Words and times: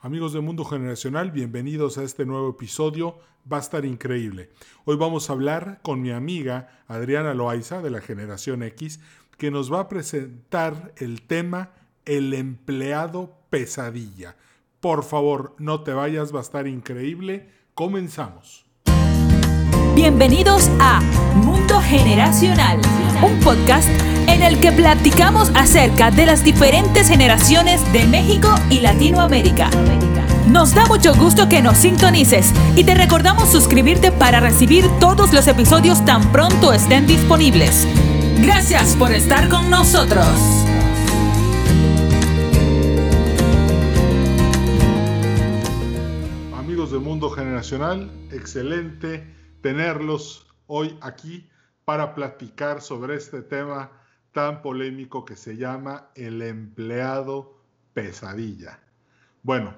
Amigos 0.00 0.32
de 0.32 0.40
Mundo 0.40 0.64
Generacional, 0.64 1.32
bienvenidos 1.32 1.98
a 1.98 2.04
este 2.04 2.24
nuevo 2.24 2.50
episodio. 2.50 3.18
Va 3.52 3.56
a 3.56 3.60
estar 3.60 3.84
increíble. 3.84 4.50
Hoy 4.84 4.94
vamos 4.96 5.28
a 5.28 5.32
hablar 5.32 5.80
con 5.82 6.00
mi 6.00 6.12
amiga 6.12 6.84
Adriana 6.86 7.34
Loaiza 7.34 7.82
de 7.82 7.90
la 7.90 8.00
Generación 8.00 8.62
X, 8.62 9.00
que 9.38 9.50
nos 9.50 9.72
va 9.72 9.80
a 9.80 9.88
presentar 9.88 10.94
el 10.98 11.22
tema 11.22 11.70
El 12.04 12.32
empleado 12.32 13.40
pesadilla. 13.50 14.36
Por 14.78 15.02
favor, 15.02 15.56
no 15.58 15.82
te 15.82 15.92
vayas, 15.92 16.32
va 16.32 16.38
a 16.38 16.42
estar 16.42 16.68
increíble. 16.68 17.48
Comenzamos. 17.74 18.66
Bienvenidos 19.96 20.70
a 20.80 21.00
Mundo 21.34 21.80
Generacional, 21.80 22.80
un 23.20 23.40
podcast 23.40 23.90
en 24.38 24.44
el 24.44 24.60
que 24.60 24.70
platicamos 24.70 25.50
acerca 25.56 26.12
de 26.12 26.24
las 26.24 26.44
diferentes 26.44 27.08
generaciones 27.08 27.80
de 27.92 28.06
México 28.06 28.54
y 28.70 28.78
Latinoamérica. 28.80 29.68
Nos 30.48 30.76
da 30.76 30.86
mucho 30.86 31.12
gusto 31.12 31.48
que 31.48 31.60
nos 31.60 31.78
sintonices 31.78 32.52
y 32.76 32.84
te 32.84 32.94
recordamos 32.94 33.50
suscribirte 33.50 34.12
para 34.12 34.38
recibir 34.38 34.84
todos 35.00 35.32
los 35.32 35.48
episodios 35.48 36.04
tan 36.04 36.30
pronto 36.30 36.72
estén 36.72 37.08
disponibles. 37.08 37.84
Gracias 38.40 38.94
por 38.94 39.10
estar 39.10 39.48
con 39.48 39.68
nosotros. 39.70 40.24
Amigos 46.56 46.92
de 46.92 46.98
Mundo 47.00 47.28
Generacional, 47.28 48.08
excelente 48.30 49.34
tenerlos 49.62 50.46
hoy 50.68 50.96
aquí 51.00 51.50
para 51.84 52.14
platicar 52.14 52.80
sobre 52.80 53.16
este 53.16 53.42
tema 53.42 53.90
tan 54.32 54.62
polémico 54.62 55.24
que 55.24 55.36
se 55.36 55.56
llama 55.56 56.10
el 56.14 56.42
empleado 56.42 57.58
pesadilla. 57.94 58.80
Bueno, 59.42 59.74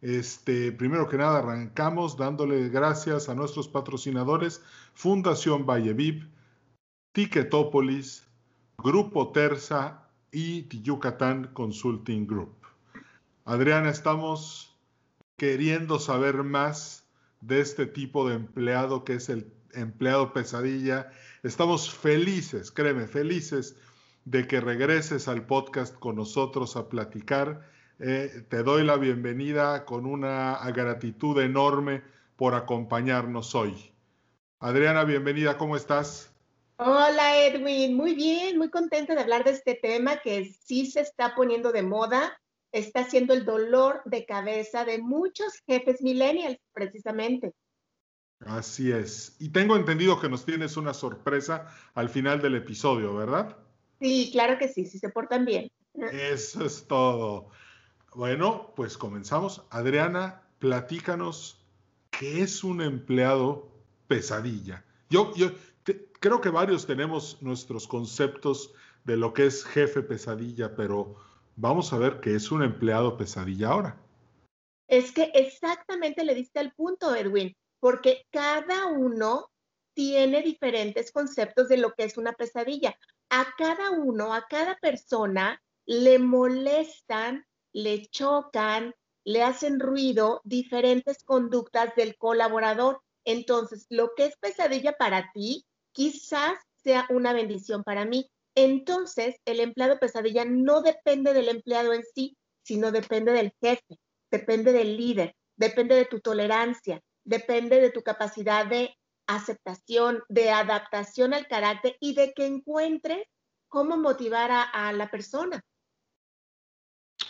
este, 0.00 0.72
primero 0.72 1.08
que 1.08 1.18
nada 1.18 1.40
arrancamos 1.40 2.16
dándole 2.16 2.68
gracias 2.70 3.28
a 3.28 3.34
nuestros 3.34 3.68
patrocinadores 3.68 4.62
Fundación 4.94 5.66
Valleviv, 5.66 6.28
Ticketopolis, 7.12 8.26
Grupo 8.78 9.30
Terza 9.32 10.08
y 10.32 10.66
Yucatán 10.82 11.50
Consulting 11.52 12.26
Group. 12.26 12.54
Adriana, 13.44 13.90
estamos 13.90 14.78
queriendo 15.36 15.98
saber 15.98 16.42
más 16.44 17.04
de 17.40 17.60
este 17.60 17.86
tipo 17.86 18.28
de 18.28 18.36
empleado 18.36 19.04
que 19.04 19.14
es 19.14 19.28
el 19.28 19.52
empleado 19.74 20.32
pesadilla. 20.32 21.10
Estamos 21.42 21.90
felices, 21.90 22.70
créeme, 22.70 23.06
felices 23.06 23.76
de 24.24 24.46
que 24.46 24.60
regreses 24.60 25.28
al 25.28 25.46
podcast 25.46 25.94
con 25.98 26.16
nosotros 26.16 26.76
a 26.76 26.88
platicar. 26.88 27.68
Eh, 27.98 28.44
te 28.48 28.62
doy 28.62 28.84
la 28.84 28.96
bienvenida 28.96 29.84
con 29.84 30.06
una 30.06 30.58
gratitud 30.74 31.40
enorme 31.40 32.02
por 32.36 32.54
acompañarnos 32.54 33.54
hoy. 33.54 33.92
Adriana, 34.58 35.04
bienvenida, 35.04 35.56
¿cómo 35.58 35.76
estás? 35.76 36.32
Hola 36.76 37.44
Edwin, 37.44 37.94
muy 37.94 38.14
bien, 38.14 38.56
muy 38.56 38.70
contenta 38.70 39.14
de 39.14 39.20
hablar 39.20 39.44
de 39.44 39.50
este 39.50 39.74
tema 39.74 40.16
que 40.16 40.46
sí 40.64 40.86
se 40.86 41.00
está 41.00 41.34
poniendo 41.34 41.72
de 41.72 41.82
moda, 41.82 42.40
está 42.72 43.04
siendo 43.04 43.34
el 43.34 43.44
dolor 43.44 44.00
de 44.06 44.24
cabeza 44.24 44.86
de 44.86 44.98
muchos 44.98 45.62
jefes 45.66 46.00
millennials, 46.00 46.58
precisamente. 46.72 47.52
Así 48.40 48.90
es. 48.90 49.36
Y 49.38 49.50
tengo 49.50 49.76
entendido 49.76 50.18
que 50.18 50.30
nos 50.30 50.46
tienes 50.46 50.78
una 50.78 50.94
sorpresa 50.94 51.66
al 51.92 52.08
final 52.08 52.40
del 52.40 52.54
episodio, 52.54 53.14
¿verdad? 53.14 53.58
Sí, 54.00 54.30
claro 54.32 54.58
que 54.58 54.68
sí, 54.68 54.86
si 54.86 54.98
se 54.98 55.10
portan 55.10 55.44
bien. 55.44 55.70
Eso 55.94 56.64
es 56.64 56.86
todo. 56.86 57.50
Bueno, 58.14 58.72
pues 58.74 58.96
comenzamos. 58.96 59.62
Adriana, 59.70 60.42
platícanos 60.58 61.64
qué 62.10 62.42
es 62.42 62.64
un 62.64 62.80
empleado 62.80 63.68
pesadilla. 64.08 64.84
Yo, 65.10 65.34
yo 65.34 65.50
creo 66.18 66.40
que 66.40 66.48
varios 66.48 66.86
tenemos 66.86 67.42
nuestros 67.42 67.86
conceptos 67.86 68.72
de 69.04 69.16
lo 69.16 69.34
que 69.34 69.46
es 69.46 69.64
jefe 69.64 70.02
pesadilla, 70.02 70.74
pero 70.74 71.16
vamos 71.56 71.92
a 71.92 71.98
ver 71.98 72.20
qué 72.20 72.34
es 72.34 72.50
un 72.50 72.62
empleado 72.62 73.16
pesadilla 73.16 73.68
ahora. 73.68 74.00
Es 74.88 75.12
que 75.12 75.30
exactamente 75.34 76.24
le 76.24 76.34
diste 76.34 76.58
al 76.58 76.72
punto, 76.72 77.14
Edwin, 77.14 77.54
porque 77.78 78.26
cada 78.30 78.86
uno 78.86 79.50
tiene 79.94 80.42
diferentes 80.42 81.12
conceptos 81.12 81.68
de 81.68 81.76
lo 81.76 81.92
que 81.92 82.04
es 82.04 82.16
una 82.16 82.32
pesadilla 82.32 82.96
a 83.30 83.54
cada 83.56 83.90
uno, 83.90 84.34
a 84.34 84.46
cada 84.48 84.76
persona, 84.76 85.62
le 85.86 86.18
molestan, 86.18 87.44
le 87.72 88.06
chocan, 88.06 88.94
le 89.24 89.42
hacen 89.42 89.80
ruido 89.80 90.40
diferentes 90.44 91.22
conductas 91.24 91.94
del 91.94 92.16
colaborador. 92.16 93.00
Entonces, 93.24 93.86
lo 93.88 94.10
que 94.16 94.26
es 94.26 94.36
pesadilla 94.38 94.92
para 94.92 95.30
ti, 95.32 95.64
quizás 95.92 96.58
sea 96.82 97.06
una 97.10 97.32
bendición 97.32 97.84
para 97.84 98.04
mí. 98.04 98.30
Entonces, 98.54 99.36
el 99.44 99.60
empleado 99.60 99.98
pesadilla 99.98 100.44
no 100.44 100.82
depende 100.82 101.32
del 101.32 101.48
empleado 101.48 101.92
en 101.92 102.02
sí, 102.14 102.36
sino 102.62 102.90
depende 102.90 103.32
del 103.32 103.52
jefe, 103.60 103.98
depende 104.30 104.72
del 104.72 104.96
líder, 104.96 105.34
depende 105.56 105.94
de 105.94 106.04
tu 106.04 106.20
tolerancia, 106.20 107.00
depende 107.24 107.80
de 107.80 107.90
tu 107.90 108.02
capacidad 108.02 108.66
de 108.66 108.94
aceptación, 109.34 110.22
de 110.28 110.50
adaptación 110.50 111.34
al 111.34 111.46
carácter 111.46 111.96
y 112.00 112.14
de 112.14 112.32
que 112.32 112.46
encuentres 112.46 113.26
cómo 113.68 113.96
motivar 113.96 114.50
a, 114.50 114.92
la 114.92 115.10
persona. 115.10 115.64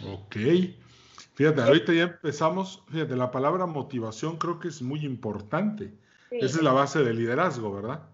Ok. 0.06 0.37
Fíjate, 1.34 1.62
ahorita 1.62 1.93
ya 1.93 2.03
empezamos, 2.03 2.83
fíjate, 2.91 3.16
la 3.16 3.31
palabra 3.31 3.66
motivación 3.66 4.37
creo 4.38 4.59
que 4.59 4.69
es 4.69 4.83
muy 4.83 5.05
importante. 5.05 5.93
Esa 6.31 6.59
es 6.59 6.62
la 6.62 6.72
base 6.72 7.00
del 7.00 7.19
liderazgo, 7.19 7.72
¿verdad? 7.72 8.09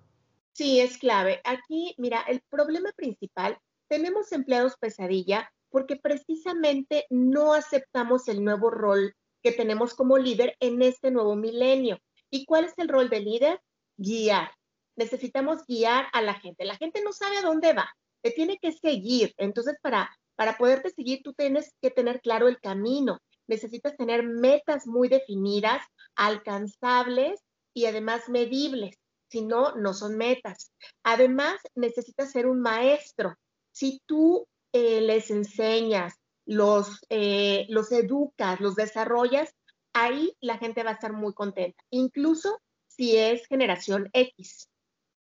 Sí, 0.53 0.81
es 0.81 0.99
clave. 0.99 1.41
Aquí, 1.45 1.95
mira, 1.99 2.23
el 2.23 2.41
problema 2.49 2.91
principal, 2.97 3.59
tenemos 3.89 4.33
empleados 4.33 4.77
pesadilla 4.79 5.51
porque 5.71 5.97
precisamente 5.97 7.07
no 7.11 7.53
aceptamos 7.53 8.29
el 8.29 8.43
nuevo 8.43 8.71
rol 8.71 9.15
que 9.43 9.53
tenemos 9.53 9.95
como 9.95 10.19
líder 10.19 10.57
en 10.61 10.83
este 10.83 11.11
nuevo 11.11 11.37
milenio. 11.37 11.99
¿Y 12.31 12.47
cuál 12.47 12.65
es 12.65 12.73
el 12.79 12.89
rol 12.89 13.09
del 13.11 13.25
líder? 13.25 13.61
Guiar. 13.97 14.51
Necesitamos 14.97 15.65
guiar 15.67 16.07
a 16.12 16.23
la 16.23 16.34
gente. 16.34 16.65
La 16.65 16.77
gente 16.77 17.03
no 17.03 17.12
sabe 17.12 17.39
a 17.39 17.43
dónde 17.43 17.73
va, 17.73 17.89
te 18.23 18.31
tiene 18.31 18.59
que 18.59 18.73
seguir. 18.73 19.34
Entonces, 19.37 19.77
para, 19.83 20.11
para 20.37 20.57
poderte 20.57 20.91
seguir, 20.91 21.23
tú 21.23 21.33
tienes 21.34 21.73
que 21.83 21.91
tener 21.91 22.21
claro 22.21 22.49
el 22.49 22.59
camino. 22.61 23.19
Necesitas 23.47 23.97
tener 23.97 24.23
metas 24.23 24.87
muy 24.87 25.09
definidas, 25.09 25.83
alcanzables 26.17 27.41
y 27.75 27.87
además 27.87 28.29
medibles. 28.29 28.97
Si 29.29 29.43
no, 29.43 29.75
no 29.75 29.93
son 29.93 30.17
metas. 30.17 30.73
Además, 31.03 31.61
necesitas 31.75 32.31
ser 32.31 32.47
un 32.47 32.61
maestro. 32.61 33.35
Si 33.73 34.01
tú 34.06 34.47
eh, 34.73 35.01
les 35.01 35.31
enseñas, 35.31 36.15
los, 36.47 37.01
eh, 37.11 37.67
los 37.69 37.91
educas, 37.93 38.61
los 38.61 38.77
desarrollas, 38.77 39.53
ahí 39.93 40.37
la 40.41 40.59
gente 40.59 40.83
va 40.83 40.91
a 40.91 40.95
estar 40.95 41.12
muy 41.12 41.35
contenta. 41.35 41.83
Incluso 41.91 42.61
si 42.97 43.17
es 43.17 43.47
generación 43.47 44.09
X. 44.12 44.69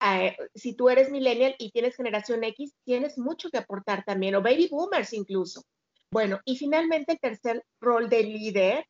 Eh, 0.00 0.36
si 0.54 0.74
tú 0.74 0.90
eres 0.90 1.10
millennial 1.10 1.54
y 1.58 1.70
tienes 1.70 1.96
generación 1.96 2.44
X, 2.44 2.74
tienes 2.84 3.16
mucho 3.16 3.50
que 3.50 3.58
aportar 3.58 4.04
también, 4.04 4.34
o 4.34 4.42
baby 4.42 4.68
boomers 4.70 5.12
incluso. 5.12 5.62
Bueno, 6.10 6.40
y 6.44 6.56
finalmente 6.56 7.12
el 7.12 7.18
tercer 7.18 7.64
rol 7.80 8.08
de 8.08 8.22
líder, 8.22 8.86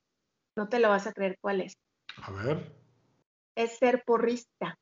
no 0.57 0.69
te 0.69 0.79
lo 0.79 0.89
vas 0.89 1.07
a 1.07 1.13
creer 1.13 1.39
cuál 1.41 1.61
es. 1.61 1.77
A 2.17 2.31
ver. 2.33 2.73
Es 3.55 3.79
ser 3.79 4.03
porrista. 4.05 4.77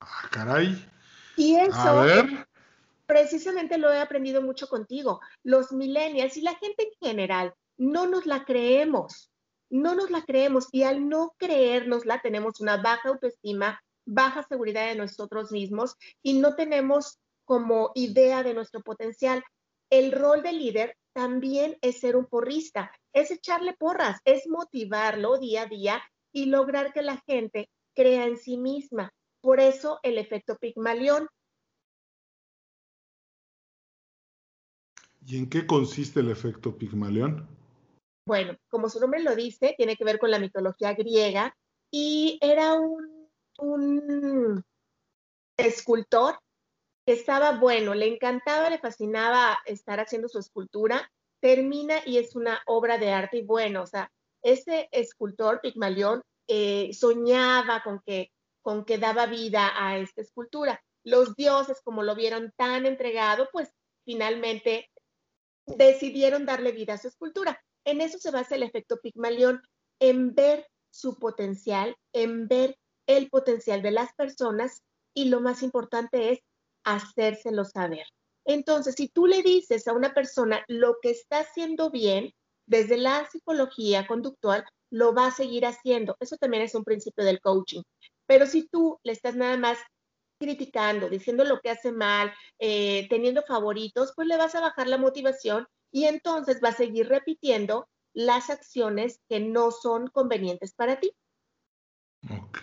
Ah, 0.00 0.28
caray. 0.30 0.88
Y 1.36 1.56
eso, 1.56 1.74
a 1.74 2.04
ver. 2.04 2.46
precisamente 3.06 3.78
lo 3.78 3.92
he 3.92 3.98
aprendido 3.98 4.42
mucho 4.42 4.68
contigo. 4.68 5.20
Los 5.42 5.72
millennials 5.72 6.36
y 6.36 6.42
la 6.42 6.54
gente 6.54 6.84
en 6.84 7.08
general 7.08 7.54
no 7.76 8.06
nos 8.06 8.26
la 8.26 8.44
creemos 8.44 9.33
no 9.70 9.94
nos 9.94 10.10
la 10.10 10.22
creemos 10.22 10.68
y 10.72 10.82
al 10.82 11.08
no 11.08 11.34
creérnosla 11.38 12.20
tenemos 12.20 12.60
una 12.60 12.76
baja 12.76 13.08
autoestima, 13.08 13.80
baja 14.06 14.42
seguridad 14.42 14.88
de 14.88 14.96
nosotros 14.96 15.50
mismos 15.52 15.96
y 16.22 16.38
no 16.38 16.54
tenemos 16.54 17.18
como 17.44 17.90
idea 17.94 18.42
de 18.42 18.54
nuestro 18.54 18.82
potencial. 18.82 19.42
El 19.90 20.12
rol 20.12 20.42
de 20.42 20.52
líder 20.52 20.96
también 21.12 21.76
es 21.80 22.00
ser 22.00 22.16
un 22.16 22.26
porrista, 22.26 22.90
es 23.12 23.30
echarle 23.30 23.74
porras, 23.74 24.20
es 24.24 24.46
motivarlo 24.48 25.38
día 25.38 25.62
a 25.62 25.66
día 25.66 26.02
y 26.32 26.46
lograr 26.46 26.92
que 26.92 27.02
la 27.02 27.22
gente 27.26 27.68
crea 27.94 28.26
en 28.26 28.36
sí 28.36 28.56
misma. 28.56 29.12
Por 29.40 29.60
eso 29.60 30.00
el 30.02 30.18
efecto 30.18 30.56
Pigmalión. 30.56 31.28
¿Y 35.26 35.38
en 35.38 35.48
qué 35.48 35.66
consiste 35.66 36.20
el 36.20 36.30
efecto 36.30 36.76
Pigmalión? 36.76 37.53
Bueno, 38.26 38.56
como 38.68 38.88
su 38.88 39.00
nombre 39.00 39.22
lo 39.22 39.36
dice, 39.36 39.74
tiene 39.76 39.96
que 39.96 40.04
ver 40.04 40.18
con 40.18 40.30
la 40.30 40.38
mitología 40.38 40.94
griega 40.94 41.54
y 41.90 42.38
era 42.40 42.74
un, 42.74 44.64
escultor 45.56 46.38
que 47.06 47.12
estaba 47.12 47.58
bueno, 47.58 47.94
le 47.94 48.08
encantaba, 48.08 48.70
le 48.70 48.78
fascinaba 48.78 49.58
estar 49.66 50.00
haciendo 50.00 50.28
su 50.28 50.38
escultura, 50.38 51.10
termina 51.40 51.98
y 52.04 52.18
es 52.18 52.34
una 52.34 52.60
obra 52.66 52.98
de 52.98 53.12
arte 53.12 53.38
y 53.38 53.42
bueno, 53.44 53.82
o 53.82 53.86
sea, 53.86 54.10
ese 54.42 54.88
escultor, 54.90 55.60
Pigmalión, 55.60 56.22
eh, 56.48 56.92
soñaba 56.94 57.82
con 57.82 58.00
que, 58.00 58.32
con 58.62 58.84
que 58.84 58.98
daba 58.98 59.26
vida 59.26 59.72
a 59.76 59.98
esta 59.98 60.22
escultura. 60.22 60.82
Los 61.04 61.36
dioses, 61.36 61.80
como 61.82 62.02
lo 62.02 62.14
vieron 62.14 62.52
tan 62.56 62.86
entregado, 62.86 63.48
pues 63.52 63.70
finalmente 64.04 64.90
decidieron 65.66 66.46
darle 66.46 66.72
vida 66.72 66.94
a 66.94 66.98
su 66.98 67.08
escultura. 67.08 67.62
En 67.84 68.00
eso 68.00 68.18
se 68.18 68.30
basa 68.30 68.54
el 68.54 68.62
efecto 68.62 68.98
Pigmalión, 69.00 69.62
en 70.00 70.34
ver 70.34 70.66
su 70.90 71.18
potencial, 71.18 71.96
en 72.12 72.48
ver 72.48 72.76
el 73.06 73.28
potencial 73.28 73.82
de 73.82 73.90
las 73.90 74.12
personas 74.14 74.82
y 75.14 75.26
lo 75.26 75.40
más 75.40 75.62
importante 75.62 76.32
es 76.32 76.40
hacérselo 76.84 77.64
saber. 77.64 78.06
Entonces, 78.44 78.94
si 78.96 79.08
tú 79.08 79.26
le 79.26 79.42
dices 79.42 79.88
a 79.88 79.92
una 79.92 80.12
persona 80.12 80.64
lo 80.68 80.96
que 81.00 81.10
está 81.10 81.40
haciendo 81.40 81.90
bien, 81.90 82.32
desde 82.66 82.96
la 82.96 83.28
psicología 83.30 84.06
conductual, 84.06 84.64
lo 84.90 85.14
va 85.14 85.26
a 85.26 85.30
seguir 85.30 85.66
haciendo. 85.66 86.16
Eso 86.20 86.36
también 86.36 86.62
es 86.62 86.74
un 86.74 86.84
principio 86.84 87.24
del 87.24 87.40
coaching. 87.40 87.82
Pero 88.26 88.46
si 88.46 88.66
tú 88.68 88.98
le 89.02 89.12
estás 89.12 89.36
nada 89.36 89.56
más 89.56 89.78
criticando, 90.38 91.08
diciendo 91.08 91.44
lo 91.44 91.60
que 91.60 91.70
hace 91.70 91.92
mal, 91.92 92.32
eh, 92.58 93.06
teniendo 93.08 93.42
favoritos, 93.42 94.12
pues 94.14 94.28
le 94.28 94.36
vas 94.36 94.54
a 94.54 94.60
bajar 94.60 94.88
la 94.88 94.98
motivación 94.98 95.66
y 95.94 96.06
entonces 96.06 96.60
va 96.62 96.70
a 96.70 96.76
seguir 96.76 97.08
repitiendo 97.08 97.88
las 98.14 98.50
acciones 98.50 99.20
que 99.28 99.38
no 99.38 99.70
son 99.70 100.08
convenientes 100.08 100.74
para 100.74 100.98
ti. 100.98 101.12
Ok. 102.28 102.58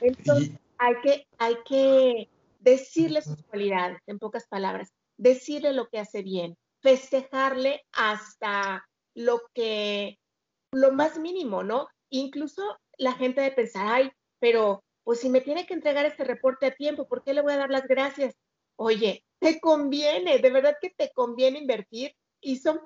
Entonces, 0.00 0.52
hay, 0.78 0.94
que, 1.02 1.26
hay 1.36 1.56
que 1.66 2.30
decirle 2.60 3.20
sus 3.20 3.42
cualidades, 3.42 4.00
en 4.06 4.18
pocas 4.18 4.46
palabras, 4.48 4.94
decirle 5.18 5.74
lo 5.74 5.88
que 5.90 5.98
hace 5.98 6.22
bien, 6.22 6.56
festejarle 6.80 7.82
hasta 7.92 8.82
lo 9.14 9.42
que, 9.52 10.18
lo 10.72 10.90
más 10.90 11.18
mínimo, 11.18 11.62
¿no? 11.62 11.86
Incluso 12.08 12.62
la 12.96 13.12
gente 13.12 13.42
de 13.42 13.50
pensar, 13.50 13.86
ay, 13.88 14.10
pero 14.38 14.82
pues 15.04 15.20
si 15.20 15.28
me 15.28 15.42
tiene 15.42 15.66
que 15.66 15.74
entregar 15.74 16.06
este 16.06 16.24
reporte 16.24 16.64
a 16.64 16.74
tiempo, 16.74 17.06
¿por 17.06 17.24
qué 17.24 17.34
le 17.34 17.42
voy 17.42 17.52
a 17.52 17.58
dar 17.58 17.70
las 17.70 17.86
gracias? 17.86 18.34
Oye, 18.76 19.22
te 19.38 19.60
conviene, 19.60 20.38
de 20.38 20.50
verdad 20.50 20.78
que 20.80 20.88
te 20.88 21.12
conviene 21.12 21.58
invertir 21.58 22.14
y 22.42 22.56
son, 22.56 22.80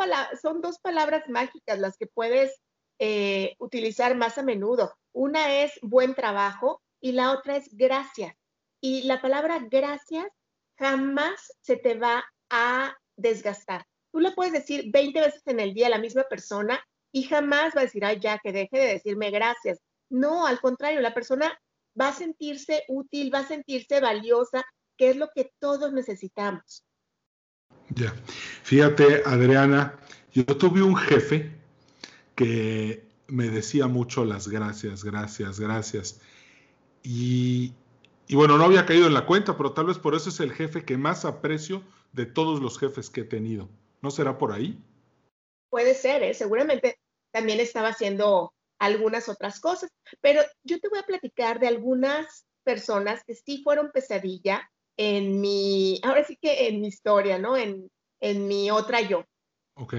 dos 0.60 0.78
palabras 0.78 1.24
mágicas 1.28 1.78
las 1.78 1.96
que 1.96 2.06
puedes 2.06 2.60
eh, 2.98 3.56
utilizar 3.58 4.14
más 4.14 4.38
a 4.38 4.42
menudo. 4.42 4.94
Una 5.12 5.62
es 5.62 5.72
buen 5.82 6.14
trabajo 6.14 6.82
y 7.00 7.12
la 7.12 7.32
otra 7.32 7.56
es 7.56 7.74
gracias. 7.74 8.36
Y 8.80 9.04
la 9.04 9.20
palabra 9.20 9.58
gracias 9.68 10.26
jamás 10.78 11.52
se 11.62 11.76
te 11.76 11.94
va 11.94 12.24
a 12.50 12.94
desgastar. 13.16 13.86
Tú 14.12 14.20
le 14.20 14.32
puedes 14.32 14.52
decir 14.52 14.90
20 14.92 15.20
veces 15.20 15.42
en 15.46 15.58
el 15.58 15.72
día 15.72 15.86
a 15.86 15.90
la 15.90 15.98
misma 15.98 16.24
persona 16.24 16.78
y 17.10 17.22
jamás 17.24 17.74
va 17.74 17.80
a 17.80 17.84
decir, 17.84 18.04
ay, 18.04 18.20
ya, 18.20 18.38
que 18.38 18.52
deje 18.52 18.78
de 18.78 18.92
decirme 18.92 19.30
gracias. 19.30 19.80
No, 20.10 20.46
al 20.46 20.60
contrario, 20.60 21.00
la 21.00 21.14
persona 21.14 21.58
va 21.98 22.08
a 22.08 22.12
sentirse 22.12 22.84
útil, 22.88 23.32
va 23.34 23.40
a 23.40 23.48
sentirse 23.48 24.00
valiosa, 24.00 24.64
que 24.98 25.10
es 25.10 25.16
lo 25.16 25.30
que 25.34 25.50
todos 25.58 25.92
necesitamos. 25.92 26.84
Ya, 27.94 28.12
fíjate, 28.62 29.22
Adriana, 29.24 29.98
yo 30.32 30.44
tuve 30.44 30.82
un 30.82 30.96
jefe 30.96 31.52
que 32.34 33.04
me 33.28 33.48
decía 33.48 33.86
mucho 33.86 34.24
las 34.24 34.48
gracias, 34.48 35.04
gracias, 35.04 35.58
gracias. 35.58 36.20
Y, 37.02 37.72
bueno, 38.28 38.58
no 38.58 38.64
había 38.64 38.86
caído 38.86 39.06
en 39.06 39.14
la 39.14 39.26
cuenta, 39.26 39.56
pero 39.56 39.72
tal 39.72 39.86
vez 39.86 39.98
por 39.98 40.14
eso 40.14 40.28
es 40.28 40.40
el 40.40 40.52
jefe 40.52 40.84
que 40.84 40.96
más 40.96 41.24
aprecio 41.24 41.82
de 42.12 42.26
todos 42.26 42.60
los 42.60 42.78
jefes 42.78 43.08
que 43.08 43.22
he 43.22 43.24
tenido. 43.24 43.68
¿No 44.02 44.10
será 44.10 44.38
por 44.38 44.52
ahí? 44.52 44.78
Puede 45.70 45.94
ser, 45.94 46.22
¿eh? 46.22 46.34
seguramente 46.34 46.98
también 47.30 47.60
estaba 47.60 47.88
haciendo 47.88 48.52
algunas 48.78 49.28
otras 49.28 49.60
cosas, 49.60 49.90
pero 50.20 50.42
yo 50.64 50.80
te 50.80 50.88
voy 50.88 50.98
a 50.98 51.06
platicar 51.06 51.60
de 51.60 51.68
algunas 51.68 52.46
personas 52.62 53.22
que 53.24 53.34
sí 53.34 53.62
fueron 53.62 53.90
pesadilla 53.92 54.70
en 54.96 55.40
mi, 55.40 56.00
ahora 56.02 56.24
sí 56.24 56.36
que 56.40 56.68
en 56.68 56.80
mi 56.80 56.88
historia, 56.88 57.38
¿no? 57.38 57.56
En, 57.56 57.90
en 58.20 58.48
mi 58.48 58.70
otra 58.70 59.00
yo. 59.00 59.24
Ok. 59.74 59.94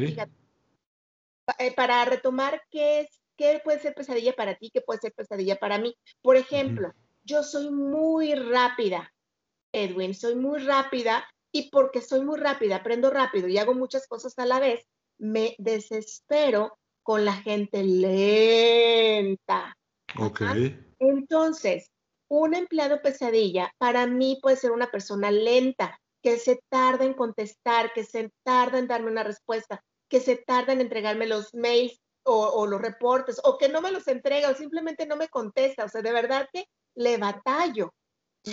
Eh, 1.59 1.73
para 1.75 2.03
retomar 2.05 2.61
qué 2.69 3.01
es, 3.01 3.21
qué 3.37 3.61
puede 3.63 3.79
ser 3.79 3.93
pesadilla 3.93 4.33
para 4.33 4.55
ti, 4.55 4.69
qué 4.73 4.81
puede 4.81 4.99
ser 4.99 5.13
pesadilla 5.13 5.55
para 5.55 5.77
mí. 5.77 5.95
Por 6.21 6.35
ejemplo, 6.35 6.91
yo 7.23 7.43
soy 7.43 7.71
muy 7.71 8.35
rápida, 8.35 9.13
Edwin, 9.71 10.13
soy 10.13 10.35
muy 10.35 10.59
rápida 10.59 11.25
y 11.51 11.69
porque 11.69 12.01
soy 12.01 12.21
muy 12.21 12.39
rápida, 12.39 12.77
aprendo 12.77 13.09
rápido 13.09 13.47
y 13.47 13.57
hago 13.57 13.73
muchas 13.73 14.07
cosas 14.07 14.37
a 14.37 14.45
la 14.45 14.59
vez, 14.59 14.85
me 15.17 15.55
desespero 15.57 16.77
con 17.03 17.23
la 17.23 17.33
gente 17.33 17.83
lenta. 17.83 19.77
Ok. 20.19 20.41
Entonces, 20.99 21.91
un 22.29 22.53
empleado 22.53 23.01
pesadilla 23.01 23.73
para 23.77 24.05
mí 24.07 24.39
puede 24.41 24.57
ser 24.57 24.71
una 24.71 24.91
persona 24.91 25.31
lenta, 25.31 25.99
que 26.21 26.37
se 26.37 26.59
tarda 26.69 27.05
en 27.05 27.13
contestar, 27.13 27.93
que 27.93 28.03
se 28.03 28.31
tarda 28.43 28.79
en 28.79 28.87
darme 28.87 29.11
una 29.11 29.23
respuesta, 29.23 29.83
que 30.09 30.19
se 30.19 30.35
tarda 30.35 30.73
en 30.73 30.81
entregarme 30.81 31.27
los 31.27 31.53
mails 31.53 32.01
o, 32.23 32.67
los 32.67 32.81
reportes, 32.81 33.39
o 33.45 33.57
que 33.57 33.69
no 33.69 33.81
me 33.81 33.91
los 33.91 34.07
entrega 34.09 34.49
o 34.49 34.55
simplemente 34.55 35.05
no 35.05 35.15
me 35.15 35.29
contesta. 35.29 35.85
O 35.85 35.89
sea, 35.89 36.01
de 36.01 36.11
verdad 36.11 36.49
que 36.51 36.65
le 36.95 37.15
batallo, 37.17 37.93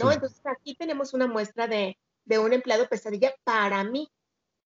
¿no? 0.00 0.12
Entonces 0.12 0.40
aquí 0.46 0.76
tenemos 0.76 1.12
una 1.12 1.26
muestra 1.26 1.66
de, 1.66 1.98
de, 2.24 2.38
un 2.38 2.52
empleado 2.52 2.88
pesadilla 2.88 3.34
para 3.42 3.82
mí. 3.82 4.08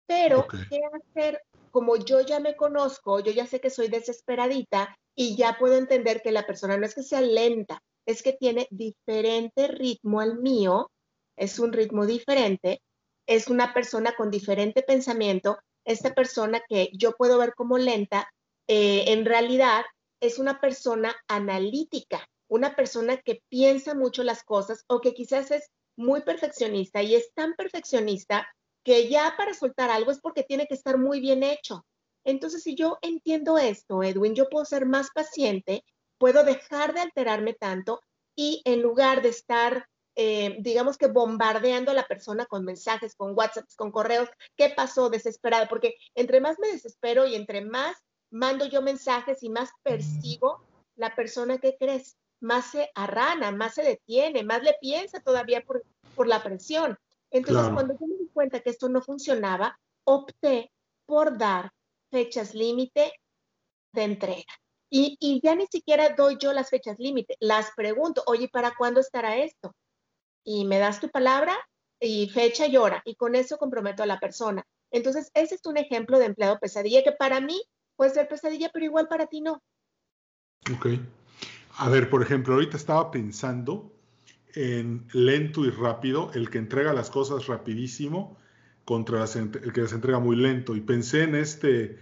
Pero, 0.07 0.47
¿qué 0.47 0.81
hacer? 0.93 1.41
Como 1.71 1.97
yo 1.97 2.21
ya 2.21 2.41
me 2.41 2.57
conozco, 2.57 3.21
yo 3.21 3.33
ya 3.33 3.47
sé 3.47 3.61
que 3.61 3.71
soy 3.71 3.89
desesperadita 3.89 4.95
y 5.15 5.37
ya 5.37 5.57
puedo 5.59 5.77
entender 5.77 6.21
que 6.23 6.33
la 6.33 6.47
persona 6.47 6.77
no 6.77 6.85
es 6.85 6.95
que 6.95 7.03
sea 7.03 7.21
lenta, 7.21 7.83
es 8.09 8.23
que 8.23 8.33
tiene 8.33 8.67
diferente 8.71 9.69
ritmo 9.69 10.21
al 10.21 10.39
mío, 10.39 10.91
es 11.37 11.59
un 11.59 11.75
ritmo 11.75 12.07
diferente, 12.07 12.81
es 13.27 13.49
una 13.49 13.75
persona 13.75 14.15
con 14.17 14.31
diferente 14.31 14.83
pensamiento. 14.83 15.59
Esta 15.85 16.15
persona 16.15 16.63
que 16.67 16.89
yo 16.95 17.13
puedo 17.13 17.37
ver 17.37 17.53
como 17.55 17.77
lenta, 17.77 18.27
eh, 18.67 19.05
en 19.09 19.27
realidad 19.27 19.85
es 20.21 20.39
una 20.39 20.59
persona 20.59 21.15
analítica, 21.29 22.27
una 22.49 22.75
persona 22.75 23.19
que 23.19 23.43
piensa 23.51 23.95
mucho 23.95 24.25
las 24.25 24.43
cosas 24.43 24.85
o 24.89 25.03
que 25.03 25.13
quizás 25.13 25.51
es 25.51 25.71
muy 25.95 26.23
perfeccionista 26.23 27.03
y 27.03 27.15
es 27.15 27.35
tan 27.35 27.57
perfeccionista 27.57 28.49
que 28.85 29.11
ya 29.11 29.35
para 29.37 29.53
soltar 29.53 29.91
algo 29.91 30.13
es 30.13 30.21
porque 30.21 30.45
tiene 30.45 30.67
que 30.67 30.75
estar 30.75 30.97
muy 30.97 31.21
bien 31.21 31.43
hecho. 31.43 31.85
Entonces, 32.25 32.63
si 32.63 32.75
yo 32.75 32.97
entiendo 33.03 33.59
esto, 33.59 34.03
Edwin, 34.03 34.35
yo 34.35 34.49
puedo 34.49 34.65
ser 34.65 34.87
más 34.87 35.11
paciente 35.15 35.85
puedo 36.19 36.45
dejar 36.45 36.95
de 36.95 37.01
alterarme 37.01 37.55
tanto 37.55 38.01
y 38.37 38.63
en 38.65 38.83
lugar 38.83 39.23
de 39.23 39.31
estar, 39.31 39.89
eh, 40.15 40.57
digamos 40.61 40.99
que 40.99 41.07
bombardeando 41.07 41.91
a 41.91 41.95
la 41.95 42.07
persona 42.07 42.47
con 42.47 42.65
mensajes, 42.65 43.15
con 43.17 43.37
WhatsApp, 43.37 43.67
con 43.77 43.91
correos, 43.91 44.29
¿qué 44.57 44.71
pasó? 44.71 45.11
Desesperada, 45.11 45.69
porque 45.69 45.95
entre 46.15 46.41
más 46.41 46.59
me 46.59 46.69
desespero 46.69 47.27
y 47.27 47.35
entre 47.35 47.65
más 47.65 47.97
mando 48.31 48.67
yo 48.67 48.83
mensajes 48.83 49.43
y 49.43 49.49
más 49.49 49.71
persigo 49.83 50.65
la 50.97 51.15
persona 51.15 51.59
que 51.59 51.77
crees, 51.79 52.17
más 52.41 52.71
se 52.71 52.91
arrana, 52.95 53.51
más 53.51 53.75
se 53.75 53.83
detiene, 53.83 54.45
más 54.45 54.63
le 54.63 54.77
piensa 54.81 55.21
todavía 55.21 55.63
por, 55.63 55.85
por 56.15 56.27
la 56.27 56.43
presión. 56.43 56.99
Entonces, 57.31 57.73
cuando 57.73 57.95
yo 57.99 58.07
me 58.07 58.17
di 58.17 58.29
cuenta 58.33 58.61
que 58.61 58.71
esto 58.71 58.89
no 58.89 59.03
funcionaba, 59.03 59.79
opté 60.05 60.73
por 61.07 61.37
dar 61.37 61.73
fechas 62.11 62.55
límite 62.55 63.13
de 63.93 64.03
entrega. 64.03 64.53
Y, 64.90 65.40
ya 65.42 65.54
ni 65.54 65.66
siquiera 65.66 66.11
doy 66.11 66.38
yo 66.40 66.52
las 66.52 66.71
fechas 66.71 66.99
límite, 66.99 67.37
las 67.40 67.73
pregunto, 67.76 68.23
oye, 68.26 68.49
¿para 68.49 68.75
cuándo 68.75 69.00
estará 69.00 69.37
esto? 69.37 69.75
Y 70.45 70.64
me 70.64 70.78
das 70.78 71.00
tu 71.00 71.11
palabra 71.11 71.54
y 72.00 72.28
fecha 72.30 72.66
y 72.66 72.76
hora, 72.76 73.02
y 73.04 73.16
con 73.16 73.35
eso 73.35 73.59
comprometo 73.59 74.02
a 74.02 74.07
la 74.07 74.18
persona. 74.18 74.64
Entonces, 74.90 75.30
ese 75.35 75.57
es 75.57 75.66
un 75.66 75.76
ejemplo 75.76 76.18
de 76.18 76.26
empleado 76.26 76.59
pesadilla 76.59 77.02
que 77.02 77.12
para 77.12 77.40
mí 77.40 77.61
puede 77.97 78.12
ser 78.12 78.28
pesadilla, 78.28 78.71
pero 78.73 78.87
igual 78.87 79.09
para 79.09 79.26
ti 79.26 79.40
no. 79.42 79.62
Ok. 80.73 80.87
A 81.76 81.88
ver, 81.90 82.09
por 82.09 82.23
ejemplo, 82.23 82.54
ahorita 82.54 82.76
estaba 82.76 83.11
pensando 83.11 83.92
en 84.54 85.07
lento 85.12 85.64
y 85.64 85.71
rápido, 85.71 86.30
el 86.35 86.50
que 86.50 86.59
entrega 86.59 86.92
las 86.92 87.11
cosas 87.11 87.47
rapidísimo 87.47 88.38
contra 88.85 89.25
el 89.25 89.73
que 89.73 89.83
las 89.83 89.92
entrega 89.92 90.18
muy 90.18 90.37
lento. 90.37 90.75
Y 90.75 90.80
pensé 90.80 91.25
en 91.25 91.35
este 91.35 91.99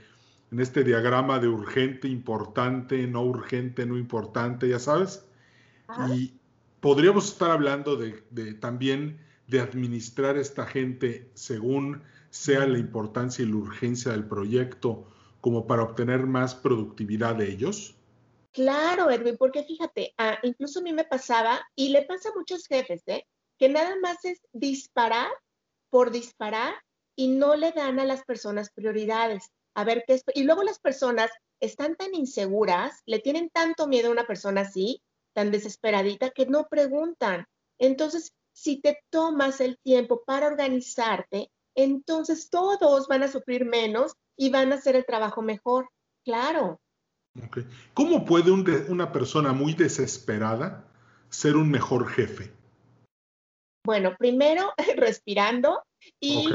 en 0.51 0.61
este 0.61 0.85
diagrama 0.85 1.39
de 1.39 1.49
urgente, 1.49 2.09
importante, 2.09 3.07
no 3.07 3.23
urgente, 3.23 3.85
no 3.87 3.99
importante, 3.99 4.69
ya 4.69 4.79
sabes. 4.79 5.27
Y 6.15 6.35
podríamos 6.81 7.29
estar 7.29 7.51
hablando 7.51 7.97
de, 7.97 8.55
también 8.55 9.19
de 9.47 9.61
administrar 9.61 10.37
esta 10.37 10.67
gente 10.67 11.31
según 11.35 12.03
sea 12.31 12.67
la 12.67 12.79
importancia 12.79 13.45
y 13.45 13.49
la 13.49 13.57
urgencia 13.57 14.13
del 14.13 14.27
proyecto, 14.27 15.09
como 15.41 15.67
para 15.67 15.83
obtener 15.83 16.27
más 16.27 16.55
productividad 16.55 17.37
de 17.37 17.51
ellos. 17.51 17.95
Claro, 18.53 19.11
Edwin, 19.11 19.37
porque 19.37 19.65
fíjate, 19.65 20.15
ah, 20.19 20.39
incluso 20.43 20.81
a 20.81 20.83
mí 20.83 20.93
me 20.93 21.05
pasaba, 21.05 21.61
y 21.75 21.91
le 21.91 22.03
pasa 22.03 22.31
a 22.31 22.35
muchos 22.35 22.67
jefes, 22.67 23.03
¿eh? 23.07 23.27
que 23.59 23.69
nada 23.69 23.95
más 24.03 24.25
es 24.25 24.41
disparar 24.53 25.31
por 25.91 26.11
disparar 26.11 26.75
y 27.15 27.29
no 27.29 27.57
le 27.57 27.73
dan 27.73 27.99
a 27.99 28.05
las 28.05 28.25
personas 28.25 28.71
prioridades. 28.71 29.51
A 29.77 29.85
ver 29.85 30.05
qué 30.07 30.15
es. 30.15 30.25
Y 30.35 30.45
luego 30.45 30.63
las 30.63 30.79
personas 30.79 31.31
están 31.61 31.97
tan 31.97 32.15
inseguras, 32.15 33.03
le 33.05 33.21
tienen 33.21 33.51
tanto 33.51 33.87
miedo 33.87 34.09
a 34.09 34.13
una 34.13 34.27
persona 34.27 34.63
así, 34.63 35.03
tan 35.35 35.51
desesperadita, 35.51 36.31
que 36.31 36.47
no 36.47 36.67
preguntan. 36.69 37.47
Entonces, 37.79 38.33
si 38.53 38.81
te 38.81 38.99
tomas 39.11 39.61
el 39.61 39.79
tiempo 39.79 40.23
para 40.25 40.47
organizarte, 40.47 41.51
entonces 41.75 42.49
todos 42.49 43.07
van 43.07 43.23
a 43.23 43.29
sufrir 43.29 43.67
menos 43.67 44.15
y 44.35 44.49
van 44.51 44.73
a 44.73 44.77
hacer 44.77 44.97
el 44.97 45.05
trabajo 45.05 45.43
mejor. 45.43 45.91
Claro. 46.25 46.81
¿Cómo 47.93 48.25
puede 48.25 48.51
una 48.51 49.13
persona 49.13 49.53
muy 49.53 49.75
desesperada 49.75 50.89
ser 51.29 51.57
un 51.57 51.71
mejor 51.71 52.09
jefe? 52.09 52.51
Bueno, 53.85 54.17
primero 54.19 54.73
respirando 54.97 55.83
y 56.19 56.49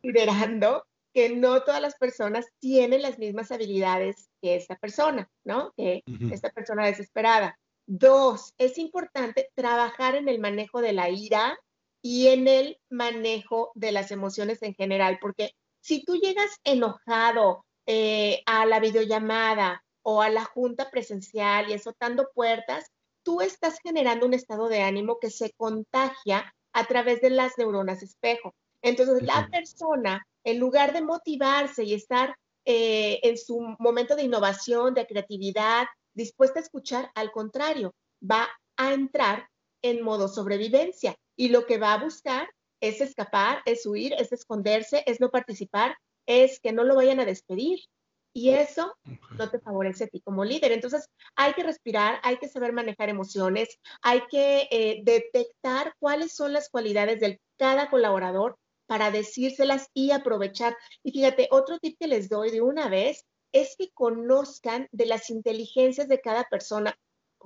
considerando 0.00 0.84
que 1.12 1.30
no 1.30 1.62
todas 1.62 1.80
las 1.80 1.96
personas 1.96 2.46
tienen 2.58 3.02
las 3.02 3.18
mismas 3.18 3.50
habilidades 3.52 4.30
que 4.40 4.56
esta 4.56 4.76
persona, 4.76 5.30
¿no? 5.44 5.72
Que 5.76 6.02
esta 6.30 6.50
persona 6.50 6.86
desesperada. 6.86 7.58
Dos, 7.86 8.54
es 8.58 8.78
importante 8.78 9.50
trabajar 9.54 10.14
en 10.14 10.28
el 10.28 10.38
manejo 10.38 10.80
de 10.80 10.92
la 10.92 11.10
ira 11.10 11.58
y 12.00 12.28
en 12.28 12.48
el 12.48 12.78
manejo 12.90 13.72
de 13.74 13.92
las 13.92 14.10
emociones 14.10 14.62
en 14.62 14.74
general, 14.74 15.18
porque 15.20 15.52
si 15.80 16.04
tú 16.04 16.16
llegas 16.16 16.50
enojado 16.64 17.64
eh, 17.86 18.42
a 18.46 18.66
la 18.66 18.80
videollamada 18.80 19.84
o 20.02 20.22
a 20.22 20.30
la 20.30 20.44
junta 20.44 20.90
presencial 20.90 21.68
y 21.68 21.74
azotando 21.74 22.28
puertas, 22.34 22.86
tú 23.24 23.40
estás 23.40 23.78
generando 23.82 24.26
un 24.26 24.34
estado 24.34 24.68
de 24.68 24.82
ánimo 24.82 25.18
que 25.20 25.30
se 25.30 25.52
contagia 25.52 26.54
a 26.72 26.84
través 26.86 27.20
de 27.20 27.30
las 27.30 27.58
neuronas 27.58 28.02
espejo. 28.02 28.54
Entonces, 28.82 29.22
la 29.22 29.48
persona, 29.50 30.26
en 30.44 30.58
lugar 30.58 30.92
de 30.92 31.02
motivarse 31.02 31.84
y 31.84 31.94
estar 31.94 32.36
eh, 32.64 33.20
en 33.22 33.38
su 33.38 33.60
momento 33.78 34.16
de 34.16 34.24
innovación, 34.24 34.94
de 34.94 35.06
creatividad, 35.06 35.86
dispuesta 36.14 36.60
a 36.60 36.62
escuchar, 36.62 37.10
al 37.14 37.32
contrario, 37.32 37.94
va 38.22 38.48
a 38.76 38.92
entrar 38.92 39.48
en 39.82 40.02
modo 40.02 40.28
sobrevivencia 40.28 41.16
y 41.36 41.48
lo 41.48 41.66
que 41.66 41.78
va 41.78 41.94
a 41.94 42.02
buscar 42.02 42.48
es 42.80 43.00
escapar, 43.00 43.62
es 43.64 43.86
huir, 43.86 44.12
es 44.14 44.32
esconderse, 44.32 45.02
es 45.06 45.20
no 45.20 45.30
participar, 45.30 45.96
es 46.26 46.60
que 46.60 46.72
no 46.72 46.84
lo 46.84 46.96
vayan 46.96 47.20
a 47.20 47.24
despedir. 47.24 47.80
Y 48.34 48.50
eso 48.50 48.96
no 49.36 49.50
te 49.50 49.60
favorece 49.60 50.04
a 50.04 50.06
ti 50.06 50.22
como 50.22 50.42
líder. 50.42 50.72
Entonces, 50.72 51.06
hay 51.36 51.52
que 51.52 51.64
respirar, 51.64 52.18
hay 52.22 52.38
que 52.38 52.48
saber 52.48 52.72
manejar 52.72 53.10
emociones, 53.10 53.78
hay 54.00 54.22
que 54.30 54.68
eh, 54.70 55.02
detectar 55.04 55.94
cuáles 55.98 56.32
son 56.34 56.54
las 56.54 56.70
cualidades 56.70 57.20
de 57.20 57.40
cada 57.58 57.90
colaborador 57.90 58.56
para 58.86 59.10
decírselas 59.10 59.88
y 59.94 60.10
aprovechar. 60.10 60.76
Y 61.02 61.12
fíjate, 61.12 61.48
otro 61.50 61.78
tip 61.78 61.96
que 61.98 62.08
les 62.08 62.28
doy 62.28 62.50
de 62.50 62.60
una 62.60 62.88
vez 62.88 63.24
es 63.52 63.76
que 63.76 63.90
conozcan 63.92 64.88
de 64.92 65.06
las 65.06 65.30
inteligencias 65.30 66.08
de 66.08 66.20
cada 66.20 66.44
persona, 66.44 66.98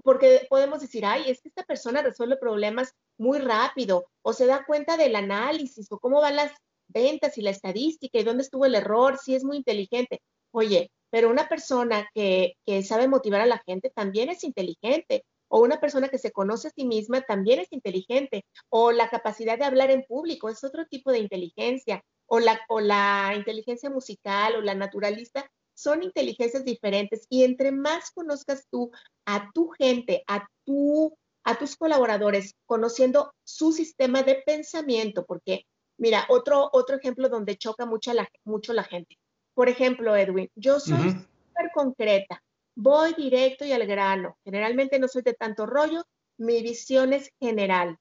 porque 0.05 0.47
podemos 0.49 0.81
decir, 0.81 1.05
ay, 1.05 1.25
es 1.29 1.41
que 1.41 1.49
esta 1.49 1.65
persona 1.65 2.03
resuelve 2.03 2.37
problemas 2.37 2.93
muy 3.19 3.39
rápido 3.39 4.07
o 4.23 4.33
se 4.33 4.47
da 4.47 4.65
cuenta 4.67 4.97
del 4.97 5.17
análisis 5.17 5.91
o 5.91 5.99
cómo 5.99 6.21
van 6.21 6.37
las 6.37 6.53
ventas 6.89 7.37
y 7.39 7.43
la 7.43 7.51
estadística 7.51 8.19
y 8.19 8.25
dónde 8.25 8.43
estuvo 8.43 8.67
el 8.67 8.75
error, 8.75 9.19
si 9.19 9.35
es 9.35 9.45
muy 9.45 9.57
inteligente. 9.57 10.21
Oye, 10.53 10.91
pero 11.11 11.31
una 11.31 11.49
persona 11.49 12.09
que, 12.15 12.57
sabe 12.85 13.09
motivar 13.09 13.41
a 13.41 13.47
la 13.47 13.63
gente 13.67 13.91
también 13.91 14.29
es 14.29 14.45
inteligente. 14.45 15.25
O 15.49 15.61
una 15.61 15.81
persona 15.81 16.09
que 16.09 16.19
se 16.19 16.33
conoce 16.33 16.69
a 16.69 16.73
sí 16.73 16.85
misma 16.85 17.23
también 17.23 17.61
es 17.61 17.73
inteligente. 17.73 18.45
O 18.69 18.93
la 18.93 19.09
capacidad 19.09 19.59
de 19.59 19.65
hablar 19.65 19.91
en 19.91 20.05
público 20.05 20.49
es 20.49 20.65
otro 20.65 20.87
tipo 20.87 21.11
de 21.13 21.19
inteligencia. 21.19 22.03
O 22.27 22.41
la, 22.41 22.61
o 22.69 22.81
la 22.81 23.33
inteligencia 23.37 23.91
musical 23.91 24.57
o 24.57 24.61
la 24.61 24.75
naturalista 24.75 25.49
son 25.75 26.03
inteligencias 26.03 26.65
diferentes. 26.65 27.27
Y 27.29 27.45
entre 27.45 27.73
más 27.73 28.11
conozcas 28.11 28.67
tú 28.71 28.91
a 29.25 29.51
tu 29.53 29.69
gente, 29.69 30.25
a 30.27 30.49
tu 30.65 31.17
a 31.47 31.57
tus 31.57 31.77
colaboradores, 31.77 32.57
conociendo 32.67 33.33
su 33.45 33.71
sistema 33.71 34.25
de 34.25 34.43
pensamiento, 34.45 35.25
porque 35.25 35.65
mira, 35.97 36.27
otro, 36.29 36.69
otro 36.73 36.97
ejemplo 36.97 37.29
donde 37.29 37.57
choca 37.57 37.87
mucho 37.87 38.13
la, 38.13 38.29
mucho 38.45 38.73
la 38.73 38.83
gente. 38.83 39.17
Por 39.55 39.69
ejemplo, 39.69 40.17
Edwin, 40.17 40.51
yo 40.57 40.81
soy 40.81 41.11
súper 41.11 41.71
concreta, 41.73 42.43
voy 42.77 43.15
directo 43.15 43.65
y 43.65 43.73
al 43.73 43.87
grano. 43.87 44.39
Generalmente 44.45 44.99
no 44.99 45.09
soy 45.09 45.23
de 45.23 45.35
tanto 45.35 45.67
rollo, 45.67 46.05
mi 46.39 46.63
visión 46.63 47.13
es 47.13 47.31
general. 47.41 47.99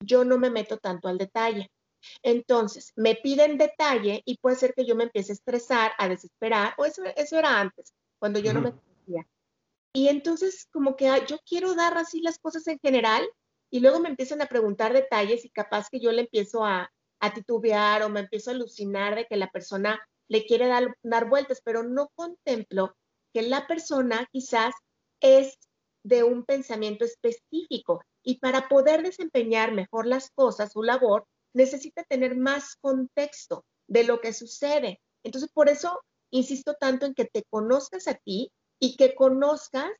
Yo 0.00 0.24
no 0.24 0.38
me 0.38 0.50
meto 0.50 0.76
tanto 0.76 1.08
al 1.08 1.18
detalle. 1.18 1.70
Entonces, 2.22 2.92
me 2.94 3.16
piden 3.16 3.58
detalle 3.58 4.22
y 4.24 4.38
puede 4.38 4.56
ser 4.56 4.74
que 4.74 4.86
yo 4.86 4.94
me 4.94 5.04
empiece 5.04 5.32
a 5.32 5.34
estresar, 5.34 5.92
a 5.98 6.08
desesperar, 6.08 6.74
o 6.78 6.84
eso, 6.84 7.02
eso 7.16 7.38
era 7.38 7.58
antes, 7.58 7.92
cuando 8.20 8.38
yo 8.38 8.52
no 8.52 8.60
me 8.60 8.70
conocía. 8.70 9.26
Y 9.92 10.08
entonces, 10.08 10.68
como 10.70 10.94
que 10.94 11.08
ah, 11.08 11.26
yo 11.26 11.38
quiero 11.44 11.74
dar 11.74 11.96
así 11.98 12.20
las 12.20 12.38
cosas 12.38 12.66
en 12.68 12.78
general 12.78 13.26
y 13.70 13.80
luego 13.80 13.98
me 13.98 14.10
empiezan 14.10 14.40
a 14.42 14.46
preguntar 14.46 14.92
detalles 14.92 15.44
y 15.44 15.50
capaz 15.50 15.88
que 15.90 15.98
yo 15.98 16.12
le 16.12 16.22
empiezo 16.22 16.64
a, 16.64 16.92
a 17.20 17.34
titubear 17.34 18.02
o 18.02 18.08
me 18.08 18.20
empiezo 18.20 18.50
a 18.50 18.54
alucinar 18.54 19.16
de 19.16 19.26
que 19.26 19.36
la 19.36 19.50
persona 19.50 20.00
le 20.28 20.46
quiere 20.46 20.68
dar, 20.68 20.94
dar 21.02 21.28
vueltas, 21.28 21.60
pero 21.64 21.82
no 21.82 22.10
contemplo 22.14 22.94
que 23.32 23.42
la 23.42 23.66
persona 23.66 24.26
quizás 24.32 24.74
es 25.20 25.58
de 26.04 26.22
un 26.22 26.44
pensamiento 26.44 27.04
específico 27.04 28.02
y 28.22 28.38
para 28.38 28.68
poder 28.68 29.02
desempeñar 29.02 29.72
mejor 29.72 30.06
las 30.06 30.30
cosas, 30.30 30.72
su 30.72 30.82
labor, 30.82 31.26
necesita 31.54 32.04
tener 32.04 32.36
más 32.36 32.76
contexto 32.76 33.64
de 33.86 34.04
lo 34.04 34.20
que 34.20 34.32
sucede. 34.32 35.00
Entonces, 35.22 35.50
por 35.52 35.68
eso 35.68 36.00
insisto 36.30 36.74
tanto 36.74 37.06
en 37.06 37.14
que 37.14 37.24
te 37.24 37.44
conozcas 37.50 38.06
a 38.06 38.14
ti 38.14 38.52
y 38.78 38.96
que 38.96 39.14
conozcas 39.14 39.90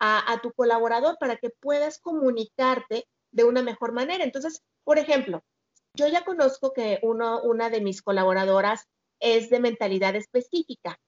a, 0.00 0.38
tu 0.42 0.52
colaborador 0.52 1.16
para 1.18 1.36
que 1.36 1.50
puedas 1.50 1.98
comunicarte 1.98 3.06
de 3.32 3.44
una 3.44 3.62
mejor 3.62 3.92
manera. 3.92 4.22
Entonces, 4.22 4.62
por 4.84 4.98
ejemplo, 4.98 5.42
yo 5.94 6.06
ya 6.06 6.24
conozco 6.24 6.72
que 6.72 7.00
uno, 7.02 7.42
una 7.42 7.68
de 7.68 7.80
mis 7.80 8.02
colaboradoras 8.02 8.84
es 9.18 9.50
de 9.50 9.58
mentalidad 9.58 10.14
específica. 10.14 11.00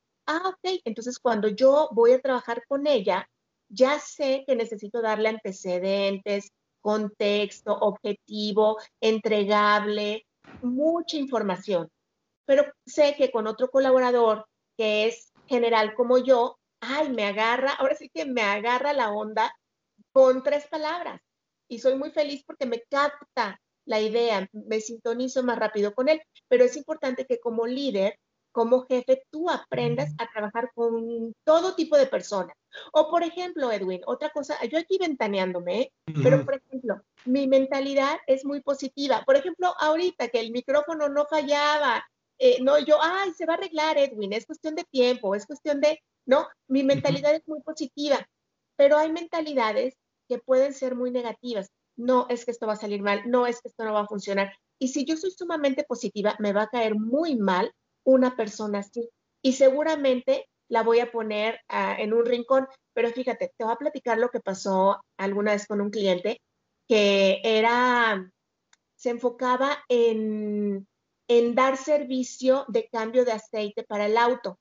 Entonces, 0.90 1.20
cuando 1.20 1.46
yo 1.46 1.88
voy 1.92 2.12
a 2.12 2.20
trabajar 2.20 2.64
con 2.66 2.88
ella, 2.88 3.28
ya 3.68 4.00
sé 4.00 4.42
que 4.44 4.56
necesito 4.56 5.00
darle 5.00 5.28
antecedentes, 5.28 6.50
contexto, 6.80 7.78
objetivo, 7.78 8.76
entregable, 9.00 10.26
mucha 10.62 11.16
información. 11.16 11.88
Pero 12.44 12.64
sé 12.84 13.14
que 13.16 13.30
con 13.30 13.46
otro 13.46 13.68
colaborador 13.70 14.46
que 14.76 15.06
es 15.06 15.32
general 15.46 15.94
como 15.94 16.18
yo, 16.18 16.58
ay, 16.80 17.10
me 17.10 17.24
agarra, 17.24 17.74
ahora 17.74 17.94
sí 17.94 18.10
que 18.12 18.26
me 18.26 18.42
agarra 18.42 18.92
la 18.92 19.12
onda 19.12 19.54
con 20.10 20.42
tres 20.42 20.66
palabras. 20.66 21.20
Y 21.68 21.78
soy 21.78 21.94
muy 21.94 22.10
feliz 22.10 22.42
porque 22.44 22.66
me 22.66 22.82
capta 22.90 23.60
la 23.84 24.00
idea, 24.00 24.48
me 24.52 24.80
sintonizo 24.80 25.44
más 25.44 25.56
rápido 25.56 25.94
con 25.94 26.08
él, 26.08 26.20
pero 26.48 26.64
es 26.64 26.76
importante 26.76 27.26
que 27.26 27.38
como 27.38 27.64
líder, 27.64 28.18
como 28.52 28.86
jefe, 28.86 29.22
tú 29.30 29.48
aprendas 29.48 30.12
a 30.18 30.28
trabajar 30.30 30.70
con 30.74 31.34
todo 31.44 31.74
tipo 31.74 31.96
de 31.96 32.06
personas. 32.06 32.56
O 32.92 33.10
por 33.10 33.22
ejemplo, 33.22 33.70
Edwin, 33.70 34.00
otra 34.06 34.30
cosa, 34.30 34.56
yo 34.64 34.78
aquí 34.78 34.98
ventaneándome, 34.98 35.80
¿eh? 35.80 35.92
pero 36.22 36.44
por 36.44 36.54
ejemplo, 36.54 37.02
mi 37.24 37.46
mentalidad 37.46 38.18
es 38.26 38.44
muy 38.44 38.60
positiva. 38.60 39.22
Por 39.24 39.36
ejemplo, 39.36 39.74
ahorita 39.78 40.28
que 40.28 40.40
el 40.40 40.52
micrófono 40.52 41.08
no 41.08 41.26
fallaba, 41.26 42.04
eh, 42.38 42.58
no, 42.62 42.78
yo, 42.78 42.98
ay, 43.00 43.32
se 43.32 43.46
va 43.46 43.54
a 43.54 43.56
arreglar, 43.56 43.98
Edwin, 43.98 44.32
es 44.32 44.46
cuestión 44.46 44.74
de 44.74 44.84
tiempo, 44.84 45.34
es 45.34 45.46
cuestión 45.46 45.80
de, 45.80 46.02
¿no? 46.26 46.48
Mi 46.68 46.84
mentalidad 46.84 47.34
es 47.34 47.46
muy 47.46 47.60
positiva, 47.60 48.26
pero 48.76 48.96
hay 48.96 49.12
mentalidades 49.12 49.94
que 50.28 50.38
pueden 50.38 50.72
ser 50.72 50.94
muy 50.94 51.10
negativas 51.10 51.70
no 52.00 52.26
es 52.28 52.44
que 52.44 52.50
esto 52.50 52.66
va 52.66 52.72
a 52.74 52.76
salir 52.76 53.02
mal, 53.02 53.22
no 53.26 53.46
es 53.46 53.60
que 53.60 53.68
esto 53.68 53.84
no 53.84 53.92
va 53.92 54.00
a 54.00 54.06
funcionar. 54.06 54.52
Y 54.78 54.88
si 54.88 55.04
yo 55.04 55.16
soy 55.16 55.30
sumamente 55.30 55.84
positiva, 55.84 56.34
me 56.38 56.52
va 56.52 56.62
a 56.62 56.68
caer 56.68 56.94
muy 56.94 57.36
mal 57.36 57.72
una 58.04 58.36
persona 58.36 58.80
así. 58.80 59.08
Y 59.42 59.54
seguramente 59.54 60.46
la 60.68 60.82
voy 60.82 61.00
a 61.00 61.10
poner 61.10 61.60
ah, 61.68 61.96
en 61.98 62.12
un 62.12 62.24
rincón. 62.24 62.66
Pero 62.94 63.10
fíjate, 63.10 63.52
te 63.56 63.64
voy 63.64 63.72
a 63.72 63.78
platicar 63.78 64.18
lo 64.18 64.30
que 64.30 64.40
pasó 64.40 65.00
alguna 65.18 65.52
vez 65.52 65.66
con 65.66 65.80
un 65.80 65.90
cliente 65.90 66.40
que 66.88 67.40
era, 67.44 68.30
se 68.96 69.10
enfocaba 69.10 69.78
en, 69.88 70.88
en 71.28 71.54
dar 71.54 71.76
servicio 71.76 72.64
de 72.68 72.88
cambio 72.88 73.24
de 73.24 73.32
aceite 73.32 73.84
para 73.84 74.06
el 74.06 74.16
auto. 74.16 74.58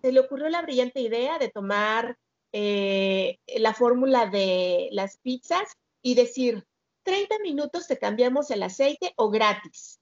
se 0.00 0.12
le 0.12 0.20
ocurrió 0.20 0.48
la 0.48 0.62
brillante 0.62 1.00
idea 1.00 1.38
de 1.38 1.50
tomar 1.50 2.16
eh, 2.52 3.38
la 3.58 3.74
fórmula 3.74 4.26
de 4.26 4.88
las 4.92 5.18
pizzas 5.18 5.68
y 6.02 6.14
decir, 6.14 6.64
30 7.04 7.38
minutos 7.40 7.86
te 7.86 7.98
cambiamos 7.98 8.50
el 8.50 8.62
aceite 8.62 9.12
o 9.16 9.30
gratis. 9.30 10.00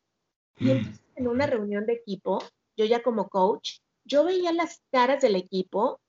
Y 0.58 0.66
mm. 0.66 0.70
entonces 0.70 1.02
en 1.18 1.28
una 1.28 1.46
reunión 1.46 1.86
de 1.86 1.94
equipo, 1.94 2.42
yo 2.76 2.84
ya 2.84 3.02
como 3.02 3.28
coach, 3.28 3.78
yo 4.04 4.24
veía 4.24 4.52
las 4.52 4.80
caras 4.90 5.20
del 5.20 5.36
equipo 5.36 6.00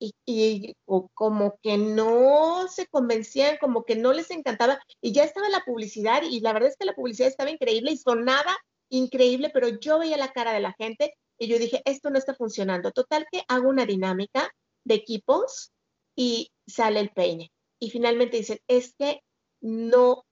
y, 0.00 0.74
como 1.14 1.58
que 1.62 1.76
no 1.76 2.68
se 2.68 2.86
convencían, 2.86 3.56
como 3.58 3.84
que 3.84 3.96
no 3.96 4.12
les 4.12 4.30
encantaba. 4.30 4.78
Y 5.00 5.12
ya 5.12 5.24
estaba 5.24 5.48
la 5.48 5.64
publicidad 5.64 6.22
y 6.22 6.40
la 6.40 6.52
verdad 6.52 6.70
es 6.70 6.76
que 6.76 6.84
la 6.86 6.94
publicidad 6.94 7.28
estaba 7.28 7.50
increíble 7.50 7.90
y 7.90 7.96
sonaba 7.96 8.56
increíble, 8.90 9.50
pero 9.52 9.68
yo 9.68 9.98
veía 9.98 10.16
la 10.16 10.32
cara 10.32 10.52
de 10.52 10.60
la 10.60 10.74
gente 10.78 11.14
Y 11.38 11.48
yo 11.48 11.58
dije, 11.58 11.82
esto 11.84 12.10
no 12.10 12.18
está 12.18 12.34
funcionando. 12.34 12.90
Total 12.92 13.26
que 13.30 13.42
hago 13.48 13.68
una 13.68 13.86
dinámica 13.86 14.50
de 14.84 14.94
equipos 14.94 15.72
y 16.16 16.50
sale 16.66 17.00
el 17.00 17.10
peine. 17.10 17.52
Y 17.80 17.90
finalmente 17.90 18.38
dicen, 18.38 18.58
es 18.66 18.94
que 18.98 19.20
no, 19.60 20.24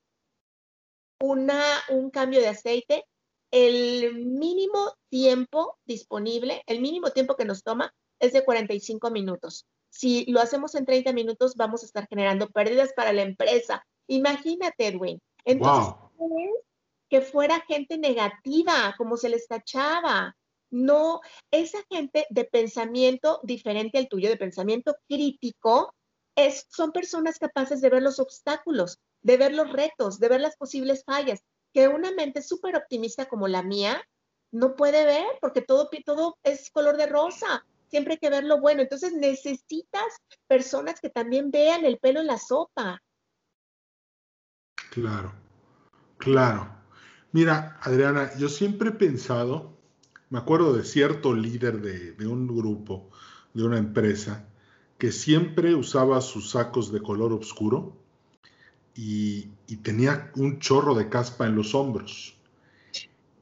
una, 1.21 1.63
un 1.91 2.11
cambio 2.11 2.41
de 2.41 2.49
aceite, 2.49 3.05
el 3.57 4.27
mínimo 4.27 4.93
tiempo 5.09 5.79
disponible, 5.87 6.63
el 6.67 6.83
mínimo 6.83 7.11
tiempo 7.11 7.37
que 7.37 7.47
nos 7.47 7.63
toma 7.63 7.91
es 8.21 8.35
de 8.35 8.45
45 8.45 9.11
minutos. 9.11 9.65
Si 9.89 10.31
lo 10.31 10.41
hacemos 10.41 10.75
en 10.75 10.85
30 10.85 11.15
minutos, 11.15 11.55
vamos 11.57 11.83
a 11.83 11.87
estar 11.87 12.07
generando 12.07 12.51
pérdidas 12.51 12.93
para 12.95 13.15
la 13.15 13.23
empresa. 13.23 13.83
Imagínate, 14.09 14.89
Edwin. 14.89 15.19
Entonces, 15.47 15.95
que 17.09 17.23
fuera 17.23 17.65
gente 17.67 17.97
negativa, 17.97 18.95
como 18.99 19.17
se 19.17 19.31
les 19.31 19.49
tachaba. 19.49 20.37
No, 20.71 21.21
esa 21.51 21.79
gente 21.89 22.27
de 22.29 22.45
pensamiento 22.45 23.41
diferente 23.43 23.97
al 23.97 24.09
tuyo, 24.09 24.29
de 24.29 24.37
pensamiento 24.37 24.97
crítico, 25.09 25.95
es, 26.37 26.67
son 26.69 26.93
personas 26.93 27.39
capaces 27.39 27.81
de 27.81 27.89
ver 27.89 28.03
los 28.03 28.19
obstáculos, 28.19 28.99
de 29.23 29.39
ver 29.39 29.55
los 29.55 29.73
retos, 29.73 30.19
de 30.19 30.29
ver 30.29 30.43
las 30.43 30.57
posibles 30.57 31.05
fallas, 31.05 31.41
que 31.77 31.89
una 31.89 32.11
mente 32.11 32.41
súper 32.41 32.75
optimista 32.75 33.27
como 33.27 33.49
la 33.49 33.63
mía 33.63 34.03
no 34.51 34.77
puede 34.77 35.05
ver, 35.05 35.27
porque 35.43 35.61
todo, 35.61 35.91
todo 36.07 36.39
es 36.43 36.71
color 36.71 36.97
de 36.97 37.05
rosa, 37.05 37.67
siempre 37.91 38.15
hay 38.15 38.19
que 38.19 38.31
ver 38.31 38.45
lo 38.45 38.63
bueno. 38.63 38.81
Entonces 38.81 39.13
necesitas 39.13 40.07
personas 40.47 40.99
que 41.03 41.11
también 41.11 41.51
vean 41.51 41.85
el 41.85 41.99
pelo 41.99 42.21
en 42.21 42.29
la 42.29 42.39
sopa. 42.39 43.03
Claro, 44.91 45.35
claro. 46.17 46.75
Mira, 47.33 47.79
Adriana, 47.83 48.35
yo 48.39 48.49
siempre 48.49 48.89
he 48.89 48.93
pensado, 48.93 49.77
me 50.31 50.39
acuerdo 50.39 50.73
de 50.73 50.83
cierto 50.83 51.35
líder 51.35 51.83
de, 51.83 52.27
un 52.27 52.47
grupo, 52.47 53.11
de 53.53 53.65
una 53.65 53.77
empresa, 53.77 54.49
que 54.97 55.13
siempre 55.13 55.75
usaba 55.75 56.23
sus 56.23 56.53
sacos 56.53 56.91
de 56.91 57.03
color 57.03 57.35
oscuro 57.35 57.99
y, 58.97 59.49
tenía 59.83 60.33
un 60.37 60.59
chorro 60.59 60.95
de 60.95 61.09
caspa 61.09 61.47
en 61.47 61.55
los 61.55 61.75
hombros. 61.75 62.35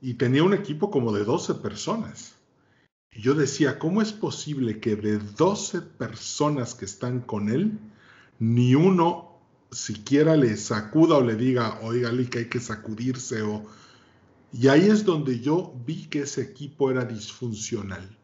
Y 0.00 0.14
tenía 0.14 0.42
un 0.42 0.52
equipo 0.52 0.90
como 0.90 1.12
de 1.12 1.24
12 1.24 1.54
personas. 1.54 2.34
Y 3.12 3.22
yo 3.22 3.34
decía, 3.34 3.78
¿cómo 3.78 4.02
es 4.02 4.12
posible 4.12 4.80
que 4.80 4.96
de 4.96 5.18
12 5.18 5.80
personas 5.80 6.74
que 6.74 6.84
están 6.84 7.20
con 7.20 7.48
él, 7.48 7.78
ni 8.38 8.74
uno 8.74 9.38
siquiera 9.70 10.36
le 10.36 10.56
sacuda 10.56 11.16
o 11.16 11.22
le 11.22 11.36
diga, 11.36 11.78
oiga, 11.82 12.10
que 12.28 12.40
hay 12.40 12.48
que 12.48 12.60
sacudirse 12.60 13.42
o... 13.42 13.64
Y 14.52 14.68
ahí 14.68 14.86
es 14.86 15.04
donde 15.04 15.40
yo 15.40 15.74
vi 15.84 16.06
que 16.06 16.20
ese 16.20 16.42
equipo 16.42 16.90
era 16.90 17.04
disfuncional 17.04 18.16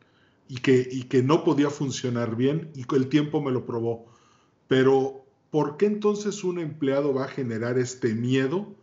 y 0.48 0.58
que, 0.58 0.88
y 0.90 1.04
que 1.04 1.22
no 1.22 1.42
podía 1.42 1.70
funcionar 1.70 2.36
bien 2.36 2.70
y 2.74 2.84
el 2.94 3.08
tiempo 3.08 3.40
me 3.40 3.50
lo 3.50 3.66
probó. 3.66 4.06
Pero, 4.68 5.19
¿por 5.50 5.76
qué 5.76 5.86
entonces 5.86 6.44
un 6.44 6.58
empleado 6.58 7.14
va 7.14 7.24
a 7.24 7.28
generar 7.28 7.78
este 7.78 8.14
miedo? 8.14 8.74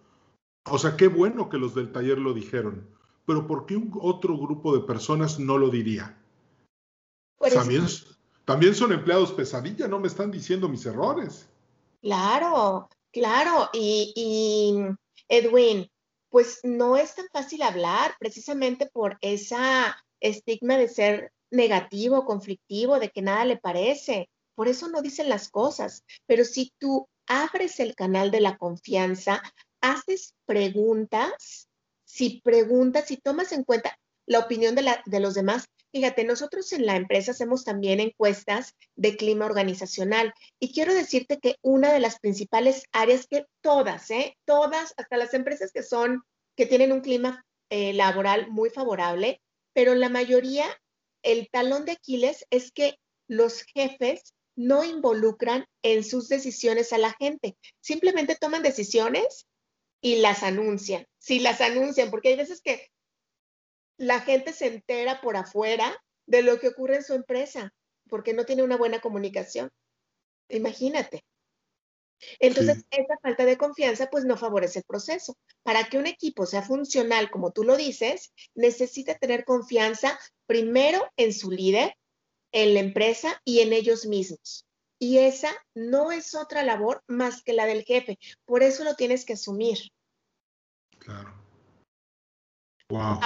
O 0.69 0.77
sea, 0.77 0.97
qué 0.97 1.07
bueno 1.07 1.49
que 1.49 1.57
los 1.57 1.73
del 1.73 1.91
taller 1.91 2.17
lo 2.17 2.33
dijeron, 2.33 2.87
pero 3.25 3.47
¿por 3.47 3.65
qué 3.65 3.75
un 3.75 3.91
otro 4.01 4.37
grupo 4.37 4.75
de 4.75 4.85
personas 4.85 5.39
no 5.39 5.57
lo 5.57 5.69
diría? 5.69 6.17
también, 7.53 7.85
también 8.45 8.75
son 8.75 8.91
empleados 8.91 9.31
pesadilla, 9.31 9.87
no 9.87 9.99
me 9.99 10.07
están 10.07 10.31
diciendo 10.31 10.67
mis 10.67 10.85
errores. 10.85 11.47
Claro, 12.01 12.89
claro. 13.11 13.69
Y, 13.73 14.75
Edwin, 15.27 15.89
pues 16.29 16.59
no 16.63 16.97
es 16.97 17.15
tan 17.15 17.27
fácil 17.31 17.61
hablar 17.61 18.15
precisamente 18.19 18.87
por 18.87 19.17
esa 19.21 19.97
estigma 20.19 20.77
de 20.77 20.89
ser 20.89 21.31
negativo, 21.51 22.25
conflictivo, 22.25 22.99
de 22.99 23.09
que 23.09 23.21
nada 23.21 23.45
le 23.45 23.57
parece. 23.57 24.29
Por 24.57 24.67
eso 24.67 24.87
no 24.87 25.03
dicen 25.03 25.29
las 25.29 25.49
cosas. 25.49 26.03
Pero 26.25 26.43
si 26.43 26.73
tú 26.79 27.07
abres 27.27 27.79
el 27.79 27.93
canal 27.93 28.31
de 28.31 28.41
la 28.41 28.57
confianza, 28.57 29.43
haces 29.81 30.33
preguntas, 30.47 31.69
si 32.05 32.41
preguntas, 32.41 33.05
si 33.05 33.17
tomas 33.17 33.51
en 33.51 33.63
cuenta 33.63 33.95
la 34.25 34.39
opinión 34.39 34.73
de, 34.73 35.19
los 35.19 35.35
demás, 35.35 35.65
Fíjate, 35.93 36.25
nosotros 36.25 36.73
en 36.73 36.85
la 36.85 36.97
empresa 36.97 37.31
hacemos 37.31 37.63
también 37.63 37.99
encuestas 38.01 38.75
de 38.95 39.15
clima 39.15 39.45
organizacional 39.45 40.33
y 40.59 40.73
quiero 40.73 40.93
decirte 40.93 41.39
que 41.39 41.55
una 41.61 41.93
de 41.93 42.01
las 42.01 42.19
principales 42.19 42.83
áreas 42.91 43.25
que 43.25 43.45
todas, 43.61 44.11
¿eh? 44.11 44.37
todas, 44.45 44.93
hasta 44.97 45.17
las 45.17 45.33
empresas 45.33 45.71
que 45.71 45.83
son, 45.83 46.23
que 46.57 46.65
tienen 46.65 46.91
un 46.91 46.99
clima 46.99 47.45
eh, 47.69 47.93
laboral 47.93 48.51
muy 48.51 48.69
favorable, 48.69 49.41
pero 49.73 49.95
la 49.95 50.09
mayoría, 50.09 50.65
el 51.23 51.47
talón 51.49 51.85
de 51.85 51.93
Aquiles 51.93 52.45
es 52.49 52.71
que 52.71 52.99
los 53.27 53.63
jefes 53.63 54.35
no 54.57 54.83
involucran 54.83 55.65
en 55.83 56.03
sus 56.03 56.27
decisiones 56.27 56.91
a 56.91 56.97
la 56.97 57.13
gente, 57.13 57.55
simplemente 57.79 58.35
toman 58.35 58.63
decisiones 58.63 59.47
y 60.01 60.17
las 60.17 60.43
anuncian. 60.43 61.05
Si 61.19 61.39
las 61.39 61.61
anuncian, 61.61 62.09
porque 62.09 62.29
hay 62.29 62.35
veces 62.35 62.61
que 62.61 62.89
la 63.97 64.19
gente 64.19 64.51
se 64.51 64.67
entera 64.67 65.21
por 65.21 65.37
afuera 65.37 65.95
de 66.25 66.41
lo 66.41 66.59
que 66.59 66.69
ocurre 66.69 66.97
en 66.97 67.03
su 67.03 67.13
empresa, 67.13 67.73
porque 68.09 68.33
no 68.33 68.45
tiene 68.45 68.63
una 68.63 68.77
buena 68.77 68.99
comunicación. 68.99 69.69
Imagínate. 70.49 71.23
Entonces, 72.39 72.83
esa 72.89 73.17
falta 73.21 73.45
de 73.45 73.57
confianza 73.57 74.09
pues 74.09 74.25
no 74.25 74.37
favorece 74.37 74.79
el 74.79 74.85
proceso. 74.85 75.37
Para 75.61 75.87
que 75.87 75.99
un 75.99 76.07
equipo 76.07 76.47
sea 76.47 76.63
funcional, 76.63 77.29
como 77.29 77.51
tú 77.51 77.63
lo 77.63 77.77
dices, 77.77 78.33
necesita 78.55 79.15
tener 79.15 79.45
confianza 79.45 80.19
primero 80.47 81.07
en 81.15 81.31
su 81.31 81.51
líder, 81.51 81.95
en 82.63 82.73
la 82.73 82.79
empresa 82.79 83.39
y 83.45 83.59
en 83.59 83.71
ellos 83.71 84.07
mismos. 84.07 84.65
Y 84.99 85.19
esa 85.19 85.51
no 85.75 86.11
es 86.11 86.33
otra 86.33 86.63
labor 86.63 87.03
más 87.05 87.43
que 87.43 87.53
la 87.53 87.67
del 87.67 87.83
jefe. 87.83 88.17
Por 88.45 88.63
eso 88.63 88.83
lo 88.83 88.95
tienes 88.95 89.25
que 89.25 89.33
asumir. 89.33 89.77
Claro. 90.97 91.35
Wow, 92.89 93.19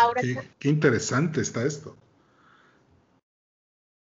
qué, 0.59 0.67
interesante 0.67 1.39
está 1.39 1.65
esto. 1.65 1.95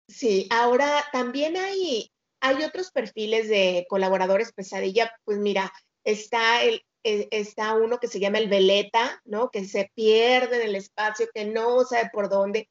Sí, 0.09 0.47
ahora 0.51 1.05
también 1.13 1.57
hay, 1.57 2.13
hay 2.41 2.63
otros 2.63 2.93
perfiles 2.93 3.49
de 3.49 3.85
colaboradores 3.89 4.53
pesadilla. 4.53 5.11
Pues 5.25 5.39
mira, 5.39 5.73
está 6.05 6.63
el, 6.63 6.85
e, 7.03 7.27
está 7.33 7.75
uno 7.75 7.99
que 7.99 8.07
se 8.07 8.21
llama 8.21 8.39
el 8.39 8.49
veleta, 8.49 9.21
¿no? 9.25 9.51
Que 9.51 9.65
se 9.65 9.91
pierde 9.95 10.63
en 10.63 10.69
el 10.69 10.77
espacio, 10.77 11.27
que 11.35 11.47
no 11.47 11.85
sabe 11.85 12.11
por 12.13 12.29
dónde. 12.29 12.69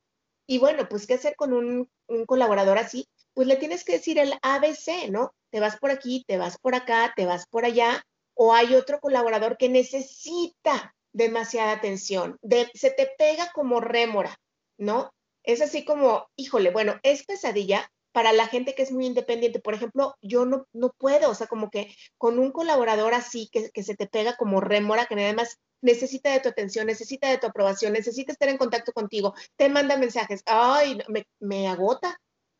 Y 0.47 0.59
bueno, 0.59 0.87
pues, 0.87 1.05
¿qué 1.05 1.15
hacer 1.15 1.35
con 1.35 1.51
un, 1.51 1.89
un, 2.07 2.25
colaborador 2.25 2.77
así? 2.77 3.07
Pues 3.33 3.47
le 3.47 3.57
tienes 3.57 3.83
que 3.83 3.93
decir 3.93 4.19
el 4.19 4.33
ABC, 4.41 5.09
¿no? 5.09 5.33
Te 5.51 5.59
vas 5.59 5.77
por 5.77 5.91
aquí, 5.91 6.23
te 6.27 6.37
vas 6.37 6.57
por 6.57 6.75
acá, 6.75 7.13
te 7.15 7.25
vas 7.25 7.47
por 7.47 7.65
allá. 7.65 8.03
O 8.33 8.53
hay 8.53 8.75
otro 8.75 8.99
colaborador 8.99 9.57
que 9.57 9.69
necesita 9.69 10.93
demasiada 11.13 11.71
atención, 11.71 12.37
se 12.73 12.91
te 12.91 13.09
pega 13.17 13.49
como 13.53 13.79
rémora, 13.79 14.37
¿no? 14.77 15.11
Es 15.43 15.61
así 15.61 15.85
como, 15.85 16.27
híjole, 16.35 16.71
bueno, 16.71 16.99
es 17.03 17.25
pesadilla 17.25 17.89
para 18.15 18.31
la 18.31 18.47
gente 18.47 18.75
que 18.75 18.83
es 18.83 18.93
muy 18.93 19.07
independiente. 19.07 19.59
Por 19.59 19.73
ejemplo, 19.73 20.15
yo 20.21 20.45
no, 20.45 20.67
no 20.71 20.93
puedo, 20.97 21.29
o 21.29 21.35
sea, 21.35 21.47
como 21.47 21.69
que 21.69 21.93
con 22.17 22.39
un 22.39 22.53
colaborador 22.53 23.13
así 23.13 23.49
que, 23.51 23.69
que 23.71 23.83
se 23.83 23.93
te 23.93 24.07
pega 24.07 24.37
como 24.37 24.61
rémora, 24.61 25.05
que 25.05 25.15
además 25.15 25.59
necesita 25.81 26.31
de 26.31 26.39
tu 26.39 26.47
atención, 26.47 26.87
necesita 26.87 27.29
de 27.29 27.39
tu 27.39 27.47
aprobación, 27.47 27.91
necesita 27.91 28.31
estar 28.31 28.47
en 28.47 28.57
contacto 28.57 28.93
contigo, 28.93 29.33
te 29.57 29.67
manda 29.67 29.97
mensajes, 29.97 30.43
ay, 30.45 30.97
me, 31.09 31.27
me 31.41 31.67
agota. 31.67 32.17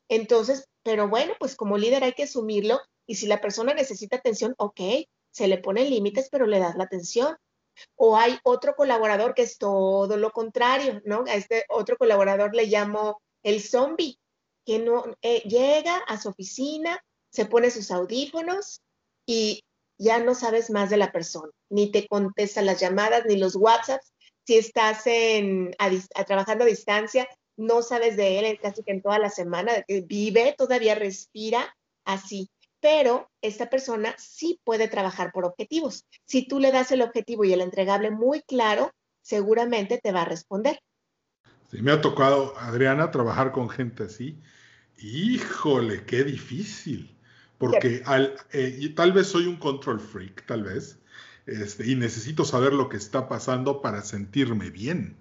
Entonces, 0.09 0.67
pero 0.83 1.07
bueno, 1.07 1.31
pues 1.39 1.55
como 1.55 1.77
líder 1.77 2.03
hay 2.03 2.11
que 2.11 2.23
asumirlo 2.23 2.81
y 3.07 3.15
si 3.15 3.25
la 3.25 3.39
persona 3.39 3.73
necesita 3.73 4.17
atención, 4.17 4.55
ok, 4.57 4.81
se 5.31 5.47
le 5.47 5.59
ponen 5.59 5.89
límites, 5.89 6.27
pero 6.29 6.47
le 6.47 6.59
das 6.59 6.75
la 6.75 6.83
atención. 6.83 7.33
O 7.95 8.17
hay 8.17 8.39
otro 8.43 8.75
colaborador 8.75 9.33
que 9.33 9.43
es 9.43 9.57
todo 9.57 10.17
lo 10.17 10.31
contrario, 10.31 11.01
¿no? 11.05 11.23
A 11.27 11.35
este 11.35 11.63
otro 11.69 11.95
colaborador 11.95 12.53
le 12.53 12.65
llamo 12.65 13.21
el 13.41 13.61
zombie, 13.61 14.19
que 14.65 14.79
no 14.79 15.03
eh, 15.21 15.41
llega 15.47 15.97
a 16.07 16.19
su 16.19 16.29
oficina, 16.29 17.03
se 17.29 17.45
pone 17.45 17.71
sus 17.71 17.91
audífonos 17.91 18.81
y 19.25 19.63
ya 19.97 20.19
no 20.19 20.35
sabes 20.35 20.69
más 20.69 20.89
de 20.89 20.97
la 20.97 21.11
persona, 21.11 21.51
ni 21.69 21.91
te 21.91 22.07
contesta 22.07 22.61
las 22.61 22.79
llamadas, 22.79 23.25
ni 23.25 23.37
los 23.37 23.55
WhatsApps. 23.55 24.11
Si 24.45 24.57
estás 24.57 25.07
en, 25.07 25.75
trabajando 26.27 26.65
a 26.65 26.67
distancia, 26.67 27.27
no 27.57 27.81
sabes 27.81 28.17
de 28.17 28.39
él 28.39 28.59
casi 28.61 28.83
que 28.83 28.91
en 28.91 29.01
toda 29.01 29.17
la 29.17 29.29
semana, 29.29 29.71
vive, 29.87 30.53
todavía 30.57 30.95
respira 30.95 31.75
así 32.03 32.49
pero 32.85 33.31
esta 33.41 33.67
persona 33.67 34.13
sí 34.19 34.61
puede 34.63 34.87
trabajar 34.87 35.31
por 35.31 35.43
objetivos. 35.43 36.05
Si 36.25 36.47
tú 36.47 36.59
le 36.59 36.71
das 36.71 36.91
el 36.91 37.01
objetivo 37.01 37.43
y 37.43 37.51
el 37.51 37.61
entregable 37.61 38.11
muy 38.11 38.43
claro, 38.43 38.91
seguramente 39.23 39.97
te 39.97 40.11
va 40.11 40.21
a 40.21 40.25
responder. 40.25 40.79
Sí, 41.71 41.81
me 41.81 41.91
ha 41.91 41.99
tocado, 41.99 42.53
Adriana, 42.59 43.09
trabajar 43.09 43.51
con 43.51 43.69
gente 43.69 44.03
así. 44.03 44.39
Híjole, 44.97 46.05
qué 46.05 46.23
difícil. 46.23 47.15
Porque 47.57 48.03
eh, 48.51 48.93
tal 48.95 49.13
vez 49.13 49.27
soy 49.27 49.47
un 49.47 49.57
control 49.57 49.99
freak, 49.99 50.45
tal 50.45 50.63
vez, 50.63 50.99
este, 51.45 51.87
y 51.87 51.95
necesito 51.95 52.43
saber 52.43 52.73
lo 52.73 52.89
que 52.89 52.97
está 52.97 53.29
pasando 53.29 53.81
para 53.81 54.01
sentirme 54.01 54.69
bien. 54.69 55.15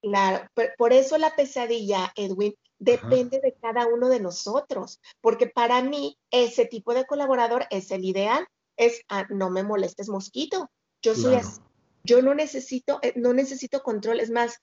Claro, 0.00 0.46
por 0.76 0.92
eso 0.92 1.18
la 1.18 1.34
pesadilla, 1.34 2.12
Edwin, 2.14 2.54
depende 2.78 3.40
de 3.40 3.56
cada 3.60 3.86
uno 3.86 4.08
de 4.08 4.20
nosotros, 4.20 5.00
porque 5.20 5.48
para 5.48 5.82
mí 5.82 6.16
ese 6.30 6.66
tipo 6.66 6.94
de 6.94 7.04
colaborador 7.04 7.66
es 7.70 7.90
el 7.90 8.04
ideal, 8.04 8.46
es 8.76 9.00
ah, 9.08 9.26
no 9.28 9.50
me 9.50 9.64
molestes 9.64 10.08
mosquito, 10.08 10.70
yo 11.02 11.16
soy 11.16 11.34
así, 11.34 11.60
yo 12.04 12.22
no 12.22 12.34
necesito, 12.34 13.00
eh, 13.02 13.12
no 13.16 13.32
necesito 13.32 13.82
control, 13.82 14.20
es 14.20 14.30
más, 14.30 14.58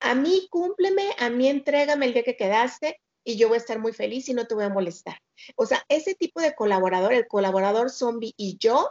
a 0.00 0.16
mí 0.16 0.48
cúmpleme, 0.50 1.10
a 1.20 1.30
mí 1.30 1.46
entrégame 1.46 2.06
el 2.06 2.14
día 2.14 2.24
que 2.24 2.36
quedaste 2.36 2.98
y 3.24 3.36
yo 3.36 3.48
voy 3.48 3.56
a 3.56 3.60
estar 3.60 3.78
muy 3.78 3.92
feliz 3.92 4.28
y 4.28 4.34
no 4.34 4.46
te 4.46 4.54
voy 4.54 4.64
a 4.64 4.68
molestar. 4.68 5.18
O 5.56 5.66
sea, 5.66 5.84
ese 5.88 6.14
tipo 6.14 6.40
de 6.40 6.54
colaborador, 6.54 7.12
el 7.12 7.26
colaborador 7.26 7.90
zombie 7.90 8.34
y 8.36 8.58
yo, 8.58 8.90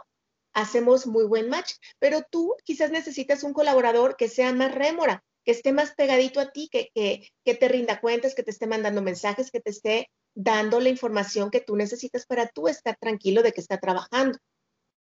hacemos 0.52 1.06
muy 1.06 1.24
buen 1.24 1.48
match, 1.48 1.72
pero 1.98 2.22
tú 2.30 2.54
quizás 2.64 2.90
necesitas 2.90 3.42
un 3.42 3.52
colaborador 3.52 4.16
que 4.16 4.28
sea 4.28 4.52
más 4.52 4.74
rémora, 4.74 5.22
que 5.44 5.52
esté 5.52 5.72
más 5.72 5.94
pegadito 5.94 6.40
a 6.40 6.50
ti, 6.50 6.68
que, 6.70 6.90
que, 6.94 7.54
te 7.54 7.68
rinda 7.68 8.00
cuentas, 8.00 8.34
que 8.34 8.42
te 8.42 8.50
esté 8.50 8.66
mandando 8.66 9.02
mensajes, 9.02 9.50
que 9.50 9.60
te 9.60 9.70
esté 9.70 10.10
dando 10.34 10.80
la 10.80 10.88
información 10.88 11.50
que 11.50 11.60
tú 11.60 11.76
necesitas 11.76 12.26
para 12.26 12.48
tú 12.48 12.68
estar 12.68 12.96
tranquilo 12.98 13.42
de 13.42 13.52
que 13.52 13.60
está 13.60 13.78
trabajando. 13.78 14.38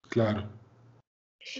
Claro. 0.09 0.49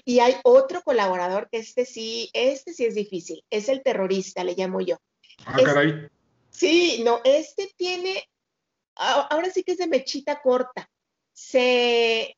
Y 0.05 0.19
hay 0.19 0.35
otro 0.43 0.81
colaborador 0.81 1.49
que 1.51 1.57
este 1.57 1.85
sí, 1.85 2.29
este 2.33 2.73
sí 2.73 2.85
es 2.85 2.95
difícil, 2.95 3.43
es 3.49 3.69
el 3.69 3.83
terrorista, 3.83 4.43
le 4.43 4.55
llamo 4.55 4.81
yo. 4.81 4.97
Ah, 5.45 5.57
caray. 5.63 6.09
Sí, 6.53 7.01
no, 7.03 7.19
este 7.23 7.73
tiene, 7.75 8.23
ahora 8.95 9.49
sí 9.49 9.63
que 9.63 9.73
es 9.73 9.79
de 9.79 9.87
mechita 9.87 10.41
corta. 10.41 10.89
Se 11.33 12.37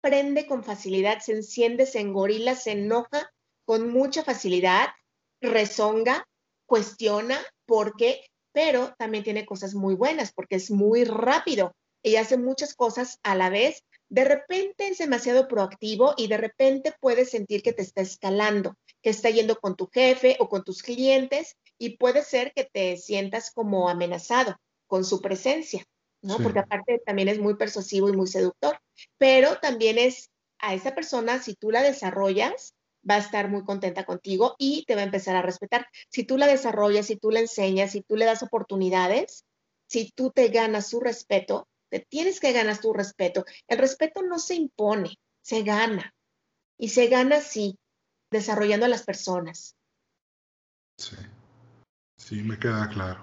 prende 0.00 0.46
con 0.46 0.62
facilidad, 0.62 1.20
se 1.20 1.32
enciende, 1.32 1.86
se 1.86 2.00
engorila, 2.00 2.54
se 2.54 2.72
enoja 2.72 3.30
con 3.64 3.90
mucha 3.90 4.22
facilidad 4.22 4.88
rezonga, 5.40 6.26
cuestiona 6.66 7.40
por 7.66 7.96
qué, 7.96 8.24
pero 8.52 8.94
también 8.98 9.24
tiene 9.24 9.44
cosas 9.44 9.74
muy 9.74 9.94
buenas 9.94 10.32
porque 10.32 10.56
es 10.56 10.70
muy 10.70 11.04
rápido 11.04 11.74
y 12.02 12.16
hace 12.16 12.36
muchas 12.36 12.74
cosas 12.74 13.18
a 13.22 13.34
la 13.34 13.50
vez. 13.50 13.82
De 14.08 14.24
repente 14.24 14.86
es 14.86 14.98
demasiado 14.98 15.48
proactivo 15.48 16.14
y 16.16 16.28
de 16.28 16.36
repente 16.36 16.94
puedes 17.00 17.30
sentir 17.30 17.62
que 17.62 17.72
te 17.72 17.82
está 17.82 18.00
escalando, 18.00 18.76
que 19.02 19.10
está 19.10 19.30
yendo 19.30 19.56
con 19.56 19.74
tu 19.74 19.88
jefe 19.88 20.36
o 20.38 20.48
con 20.48 20.62
tus 20.62 20.82
clientes 20.82 21.56
y 21.78 21.96
puede 21.96 22.22
ser 22.22 22.52
que 22.52 22.64
te 22.64 22.96
sientas 22.96 23.50
como 23.52 23.88
amenazado 23.88 24.56
con 24.86 25.04
su 25.04 25.20
presencia, 25.20 25.84
¿no? 26.22 26.38
Porque 26.38 26.60
aparte 26.60 27.00
también 27.04 27.28
es 27.28 27.38
muy 27.38 27.56
persuasivo 27.56 28.08
y 28.08 28.16
muy 28.16 28.26
seductor, 28.26 28.78
pero 29.18 29.58
también 29.58 29.98
es 29.98 30.30
a 30.58 30.74
esa 30.74 30.94
persona, 30.94 31.42
si 31.42 31.54
tú 31.54 31.70
la 31.70 31.82
desarrollas, 31.82 32.74
va 33.08 33.16
a 33.16 33.18
estar 33.18 33.50
muy 33.50 33.64
contenta 33.64 34.04
contigo 34.04 34.54
y 34.58 34.84
te 34.86 34.94
va 34.94 35.02
a 35.02 35.04
empezar 35.04 35.36
a 35.36 35.42
respetar. 35.42 35.86
Si 36.08 36.24
tú 36.24 36.38
la 36.38 36.46
desarrollas, 36.46 37.06
si 37.06 37.16
tú 37.16 37.30
la 37.30 37.40
enseñas, 37.40 37.92
si 37.92 38.00
tú 38.02 38.16
le 38.16 38.24
das 38.24 38.42
oportunidades, 38.42 39.44
si 39.86 40.10
tú 40.12 40.30
te 40.30 40.48
ganas 40.48 40.88
su 40.88 41.00
respeto, 41.00 41.68
te 41.90 42.00
tienes 42.00 42.40
que 42.40 42.52
ganar 42.52 42.78
tu 42.78 42.92
respeto. 42.92 43.44
El 43.68 43.78
respeto 43.78 44.22
no 44.22 44.38
se 44.38 44.54
impone, 44.54 45.18
se 45.42 45.62
gana. 45.62 46.14
Y 46.76 46.88
se 46.88 47.06
gana 47.06 47.36
así, 47.36 47.78
desarrollando 48.30 48.86
a 48.86 48.88
las 48.88 49.04
personas. 49.04 49.76
Sí, 50.98 51.16
sí, 52.24 52.42
me 52.42 52.58
queda 52.58 52.88
claro. 52.88 53.20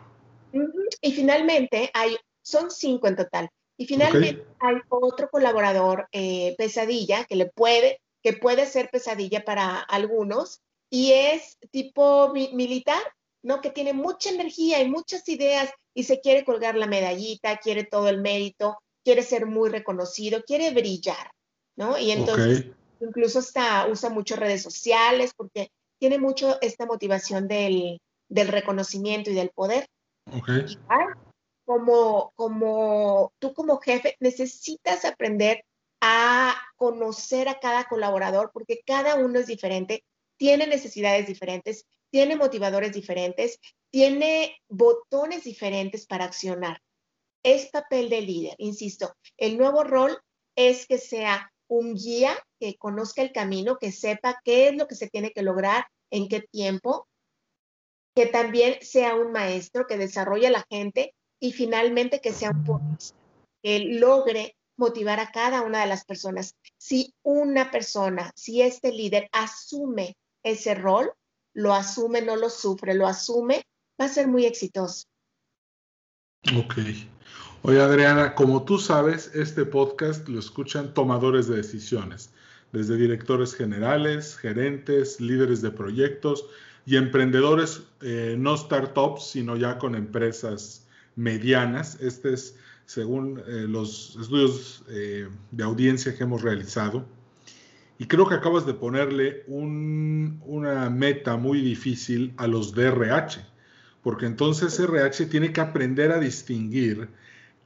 Y 1.02 1.12
finalmente, 1.12 1.90
hay, 1.94 2.18
son 2.42 2.70
cinco 2.72 3.08
en 3.08 3.16
total. 3.16 3.50
Y 3.78 3.86
finalmente 3.86 4.46
hay 4.60 4.76
otro 4.90 5.30
colaborador, 5.30 6.08
eh, 6.12 6.54
Pesadilla, 6.58 7.26
que 7.26 7.36
le 7.36 7.48
puede, 7.48 8.00
que 8.22 8.34
puede 8.34 8.68
ser 8.68 8.90
pesadilla 8.92 9.44
para 9.44 9.80
algunos 9.80 10.62
y 10.92 11.14
es 11.14 11.58
tipo 11.72 12.32
militar, 12.34 13.02
¿no? 13.42 13.62
Que 13.62 13.72
tiene 13.72 13.94
mucha 13.94 14.30
energía 14.30 14.82
y 14.82 14.90
muchas 14.90 15.28
ideas 15.30 15.72
y 15.96 16.04
se 16.04 16.20
quiere 16.20 16.46
colgar 16.46 16.76
la 16.76 16.86
medallita, 16.86 17.58
quiere 17.58 17.86
todo 17.86 18.08
el 18.08 18.22
mérito, 18.22 18.78
quiere 19.04 19.24
ser 19.24 19.48
muy 19.48 19.70
reconocido, 19.70 20.44
quiere 20.44 20.70
brillar, 20.72 21.32
¿no? 21.76 21.98
Y 21.98 22.12
entonces 22.12 22.68
incluso 23.00 23.40
está, 23.40 23.88
usa 23.88 24.12
mucho 24.12 24.36
redes 24.36 24.62
sociales 24.62 25.32
porque 25.36 25.72
tiene 25.98 26.20
mucho 26.20 26.60
esta 26.62 26.86
motivación 26.86 27.48
del, 27.48 28.00
del 28.32 28.48
reconocimiento 28.48 29.30
y 29.30 29.34
del 29.34 29.52
poder. 29.52 29.86
Okay. 30.26 30.78
como, 31.66 32.32
como 32.36 33.34
tú 33.40 33.54
como 33.54 33.80
jefe 33.80 34.16
necesitas 34.20 35.04
aprender 35.04 35.64
a 36.00 36.56
conocer 36.76 37.50
a 37.50 37.60
cada 37.60 37.86
colaborador 37.86 38.52
porque 38.54 38.82
cada 38.86 39.16
uno 39.16 39.40
es 39.40 39.48
diferente, 39.48 40.04
tiene 40.38 40.68
necesidades 40.68 41.28
diferentes, 41.28 41.86
tiene 42.12 42.36
motivadores 42.36 42.94
diferentes, 42.94 43.60
tiene 43.92 44.58
botones 44.70 45.44
diferentes 45.44 46.06
para 46.06 46.26
accionar. 46.26 46.80
Es 47.44 47.68
papel 47.68 48.10
de 48.10 48.22
líder, 48.22 48.56
insisto. 48.60 49.14
El 49.38 49.58
nuevo 49.58 49.84
rol 49.84 50.18
es 50.56 50.86
que 50.88 50.98
sea 50.98 51.52
un 51.68 51.96
guía 51.96 52.38
que 52.60 52.76
conozca 52.78 53.22
el 53.22 53.32
camino, 53.32 53.78
que 53.78 53.92
sepa 53.92 54.40
qué 54.44 54.70
es 54.70 54.76
lo 54.76 54.88
que 54.88 54.96
se 54.96 55.10
tiene 55.10 55.32
que 55.32 55.42
lograr, 55.42 55.86
en 56.12 56.28
qué 56.28 56.42
tiempo, 56.42 57.08
que 58.16 58.26
también 58.26 58.76
sea 58.82 59.16
un 59.16 59.32
maestro 59.32 59.88
que 59.88 59.98
desarrolle 59.98 60.48
a 60.48 60.52
la 60.52 60.66
gente 60.70 61.14
y 61.40 61.54
finalmente 61.54 62.20
que 62.22 62.34
sea 62.34 62.52
un 62.52 62.98
que 63.64 63.80
logre 63.80 64.56
motivar 64.78 65.20
a 65.20 65.32
cada 65.32 65.62
una 65.62 65.82
de 65.82 65.88
las 65.88 66.06
personas. 66.06 66.56
Si 66.78 67.14
una 67.24 67.70
persona, 67.72 68.32
si 68.36 68.62
este 68.62 68.92
líder 68.92 69.30
asume 69.32 70.18
ese 70.44 70.74
rol, 70.76 71.12
lo 71.54 71.74
asume, 71.74 72.22
no 72.22 72.36
lo 72.36 72.50
sufre, 72.50 72.96
lo 72.96 73.08
asume, 73.08 73.64
va 74.00 74.06
a 74.06 74.10
ser 74.10 74.28
muy 74.28 74.46
exitoso. 74.46 75.06
Ok. 76.58 76.76
Oye, 77.64 77.80
Adriana, 77.80 78.34
como 78.34 78.64
tú 78.64 78.80
sabes, 78.80 79.36
este 79.36 79.66
podcast 79.66 80.28
lo 80.28 80.40
escuchan 80.40 80.96
tomadores 80.96 81.48
de 81.48 81.58
decisiones, 81.58 82.34
desde 82.72 82.98
directores 82.98 83.54
generales, 83.54 84.36
gerentes, 84.38 85.22
líderes 85.22 85.62
de 85.62 85.70
proyectos 85.70 86.46
y 86.86 86.98
emprendedores, 86.98 87.84
eh, 88.02 88.36
no 88.38 88.58
startups, 88.58 89.30
sino 89.32 89.56
ya 89.56 89.78
con 89.78 89.96
empresas 89.96 90.88
medianas. 91.16 92.00
Este 92.02 92.34
es 92.34 92.56
según 92.86 93.40
eh, 93.48 93.66
los 93.68 94.18
estudios 94.20 94.84
eh, 94.90 95.30
de 95.52 95.64
audiencia 95.64 96.16
que 96.16 96.24
hemos 96.24 96.42
realizado. 96.42 97.06
Y 97.98 98.08
creo 98.08 98.28
que 98.28 98.36
acabas 98.36 98.66
de 98.66 98.74
ponerle 98.74 99.44
una 99.48 100.90
meta 100.90 101.38
muy 101.38 101.62
difícil 101.62 102.34
a 102.38 102.48
los 102.48 102.74
DRH, 102.74 103.46
porque 104.02 104.26
entonces 104.26 104.80
RH 104.80 105.28
tiene 105.28 105.54
que 105.54 105.62
aprender 105.62 106.12
a 106.12 106.20
distinguir 106.20 107.10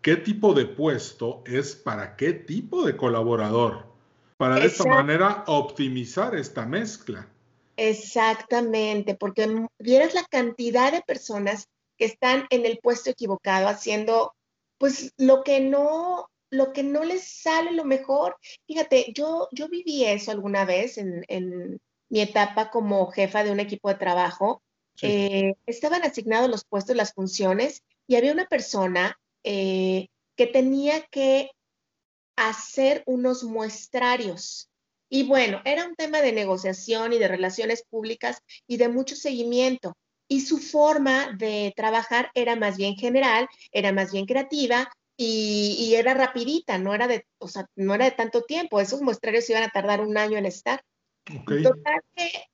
qué 0.01 0.17
tipo 0.17 0.54
de 0.54 0.65
puesto 0.65 1.41
es 1.45 1.73
para 1.73 2.17
qué 2.17 2.34
tipo 2.34 2.86
de 2.86 2.97
colaborador, 2.97 3.88
para 4.36 4.56
de 4.56 4.65
esta 4.65 4.84
manera 4.84 5.45
optimizar 5.47 6.36
esta 6.36 6.65
mezcla. 6.65 7.30
Exactamente, 7.77 9.15
porque 9.15 9.67
vieras 9.79 10.13
la 10.13 10.23
cantidad 10.23 10.91
de 10.91 11.01
personas 11.01 11.67
que 11.97 12.05
están 12.05 12.45
en 12.49 12.65
el 12.65 12.79
puesto 12.79 13.09
equivocado 13.09 13.67
haciendo 13.67 14.33
pues 14.77 15.13
lo 15.17 15.43
que 15.43 15.59
no, 15.61 16.29
lo 16.49 16.73
que 16.73 16.83
no 16.83 17.03
les 17.03 17.23
sale 17.27 17.71
lo 17.71 17.85
mejor. 17.85 18.38
Fíjate, 18.67 19.13
yo, 19.13 19.47
yo 19.51 19.69
viví 19.69 20.03
eso 20.05 20.31
alguna 20.31 20.65
vez 20.65 20.97
en, 20.97 21.79
mi 22.07 22.21
etapa 22.21 22.69
como 22.69 23.07
jefa 23.07 23.43
de 23.43 23.51
un 23.51 23.59
equipo 23.59 23.89
de 23.89 23.95
trabajo. 23.95 24.61
Eh, 25.01 25.55
estaban 25.65 26.03
asignados 26.03 26.49
los 26.49 26.63
puestos, 26.63 26.95
las 26.95 27.13
funciones, 27.13 27.81
y 28.07 28.15
había 28.15 28.31
una 28.31 28.45
persona 28.45 29.17
eh, 29.43 30.07
que 30.35 30.47
tenía 30.47 31.01
que 31.07 31.49
hacer 32.35 33.03
unos 33.05 33.43
muestrarios. 33.43 34.69
Y 35.10 35.24
bueno, 35.24 35.62
era 35.65 35.86
un 35.86 35.96
tema 35.96 36.22
de 36.22 36.32
negociación 36.32 37.13
y 37.13 37.20
de 37.20 37.28
relaciones 37.28 37.84
públicas 37.89 38.41
y 38.68 38.78
de 38.78 38.89
mucho 38.89 39.15
seguimiento 39.15 39.96
y 40.28 40.41
su 40.41 40.58
forma 40.58 41.32
de 41.38 41.74
trabajar 41.76 42.32
era 42.34 42.56
más 42.56 42.78
bien 42.78 42.96
general, 42.96 43.48
era 43.72 43.91
más 43.91 44.12
bien 44.12 44.26
creativa 44.26 44.89
y, 45.18 45.94
era 45.96 46.13
rapidita, 46.13 46.78
no 46.78 46.94
era, 46.94 47.08
de, 47.08 47.26
o 47.38 47.48
sea, 47.48 47.68
no 47.76 47.96
era 47.96 48.06
de 48.06 48.12
tanto 48.12 48.44
tiempo. 48.44 48.82
Esos 48.82 49.02
muestrarios 49.02 49.50
iban 49.50 49.63
a 49.63 49.70
tardar 49.70 50.02
un 50.02 50.18
año 50.18 50.38
en 50.38 50.46
estar. 50.46 50.84
Total 51.26 52.02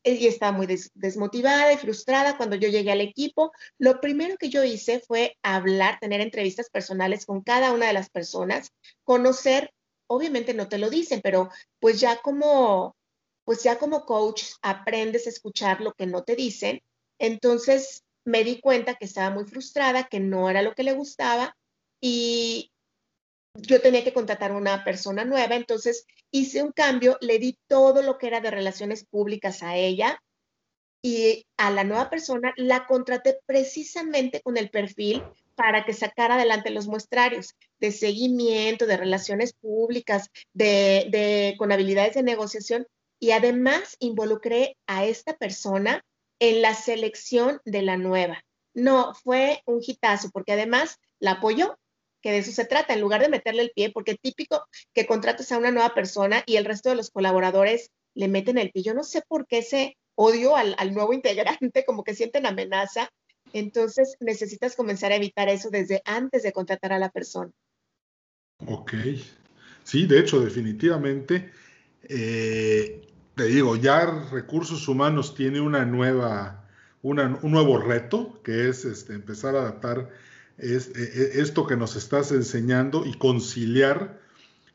ella 0.03 0.29
estaba 0.29 0.53
muy 0.53 0.65
desmotivada 0.93 1.73
y 1.73 1.77
frustrada 1.77 2.37
cuando 2.37 2.55
yo 2.55 2.69
llegué 2.69 2.91
al 2.91 3.01
equipo. 3.01 3.51
Lo 3.77 3.99
primero 3.99 4.37
que 4.37 4.49
yo 4.49 4.63
hice 4.63 5.01
fue 5.01 5.35
hablar, 5.43 5.97
tener 5.99 6.21
entrevistas 6.21 6.69
personales 6.69 7.25
con 7.25 7.41
cada 7.41 7.73
una 7.73 7.87
de 7.87 7.93
las 7.93 8.09
personas, 8.09 8.71
conocer, 9.03 9.73
obviamente 10.13 10.53
no 10.53 10.67
te 10.67 10.77
lo 10.77 10.89
dicen, 10.89 11.21
pero 11.21 11.49
pues 11.79 11.99
ya 11.99 12.21
como, 12.21 12.95
pues 13.45 13.63
ya 13.63 13.79
como 13.79 14.05
coach 14.05 14.43
aprendes 14.61 15.27
a 15.27 15.29
escuchar 15.29 15.81
lo 15.81 15.93
que 15.93 16.05
no 16.07 16.23
te 16.23 16.35
dicen 16.35 16.81
entonces 17.21 18.03
me 18.25 18.43
di 18.43 18.59
cuenta 18.59 18.95
que 18.95 19.05
estaba 19.05 19.29
muy 19.29 19.45
frustrada, 19.45 20.05
que 20.05 20.19
no 20.19 20.49
era 20.49 20.63
lo 20.63 20.73
que 20.73 20.83
le 20.83 20.93
gustaba 20.93 21.55
y 22.01 22.71
yo 23.53 23.79
tenía 23.79 24.03
que 24.03 24.13
contratar 24.13 24.53
una 24.53 24.83
persona 24.83 25.23
nueva. 25.23 25.55
Entonces 25.55 26.07
hice 26.31 26.63
un 26.63 26.71
cambio, 26.71 27.17
le 27.21 27.37
di 27.37 27.59
todo 27.67 28.01
lo 28.01 28.17
que 28.17 28.25
era 28.25 28.41
de 28.41 28.49
relaciones 28.49 29.05
públicas 29.05 29.61
a 29.61 29.75
ella 29.75 30.19
y 31.03 31.45
a 31.57 31.69
la 31.69 31.83
nueva 31.83 32.09
persona 32.09 32.53
la 32.57 32.87
contraté 32.87 33.37
precisamente 33.45 34.41
con 34.41 34.57
el 34.57 34.71
perfil 34.71 35.23
para 35.61 35.85
que 35.85 35.93
sacara 35.93 36.33
adelante 36.33 36.71
los 36.71 36.87
muestrarios 36.87 37.53
de 37.79 37.91
seguimiento, 37.91 38.87
de 38.87 38.97
relaciones 38.97 39.53
públicas, 39.53 40.31
de, 40.53 41.53
con 41.59 41.71
habilidades 41.71 42.15
de 42.15 42.23
negociación 42.23 42.87
y 43.19 43.29
además 43.29 43.95
involucré 43.99 44.75
a 44.87 45.05
esta 45.05 45.37
persona 45.37 46.03
en 46.39 46.63
la 46.63 46.73
selección 46.73 47.61
de 47.63 47.83
la 47.83 47.95
nueva. 47.95 48.43
No, 48.73 49.13
fue 49.13 49.61
un 49.67 49.81
hitazo 49.85 50.31
porque 50.31 50.53
además 50.53 50.97
la 51.19 51.33
apoyó, 51.33 51.77
que 52.23 52.31
de 52.31 52.39
eso 52.39 52.51
se 52.51 52.65
trata, 52.65 52.95
en 52.95 53.01
lugar 53.01 53.21
de 53.21 53.29
meterle 53.29 53.61
el 53.61 53.71
pie, 53.75 53.91
porque 53.91 54.15
típico 54.15 54.65
que 54.95 55.05
contrates 55.05 55.51
a 55.51 55.59
una 55.59 55.69
nueva 55.69 55.93
persona 55.93 56.41
y 56.47 56.55
el 56.55 56.65
resto 56.65 56.89
de 56.89 56.95
los 56.95 57.11
colaboradores 57.11 57.91
le 58.15 58.27
meten 58.29 58.57
el 58.57 58.71
pie. 58.71 58.81
Yo 58.81 58.95
no 58.95 59.03
sé 59.03 59.21
por 59.27 59.45
qué 59.45 59.59
ese 59.59 59.95
odio 60.15 60.55
al, 60.55 60.75
nuevo 60.91 61.13
integrante, 61.13 61.85
como 61.85 62.03
que 62.03 62.15
sienten 62.15 62.47
amenaza. 62.47 63.09
Entonces 63.53 64.15
necesitas 64.19 64.75
comenzar 64.75 65.11
a 65.11 65.15
evitar 65.15 65.49
eso 65.49 65.69
desde 65.69 66.01
antes 66.05 66.43
de 66.43 66.51
contratar 66.51 66.93
a 66.93 66.99
la 66.99 67.09
persona. 67.09 67.51
Ok. 68.67 68.93
Sí, 69.83 70.05
de 70.05 70.19
hecho, 70.19 70.39
definitivamente, 70.39 71.51
eh, 72.03 73.07
te 73.35 73.45
digo, 73.45 73.75
ya 73.75 74.05
recursos 74.31 74.87
humanos 74.87 75.35
tiene 75.35 75.59
una 75.59 75.85
nueva, 75.85 76.69
un 77.01 77.39
nuevo 77.41 77.77
reto, 77.79 78.39
que 78.43 78.69
es 78.69 78.85
este, 78.85 79.13
empezar 79.13 79.55
a 79.55 79.61
adaptar 79.61 80.09
e, 80.57 80.77
e, 80.77 81.41
esto 81.41 81.65
que 81.65 81.75
nos 81.75 81.95
estás 81.95 82.31
enseñando 82.31 83.05
y 83.05 83.15
conciliar 83.15 84.19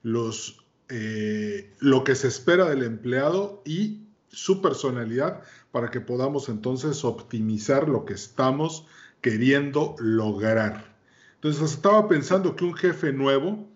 los, 0.03 0.65
eh, 0.89 1.73
lo 1.79 2.05
que 2.05 2.15
se 2.15 2.29
espera 2.29 2.69
del 2.69 2.83
empleado 2.83 3.63
y 3.65 4.06
su 4.29 4.61
personalidad 4.61 5.43
para 5.73 5.91
que 5.91 6.01
podamos 6.01 6.49
entonces 6.49 7.05
optimizar 7.05 7.89
lo 7.89 8.05
que 8.05 8.15
estamos 8.15 8.87
queriendo 9.21 9.95
lograr. 9.99 10.95
Entonces 11.35 11.73
estaba 11.73 12.09
pensando 12.09 12.57
que 12.57 12.65
un 12.65 12.75
jefe 12.75 13.13
nuevo 13.13 13.69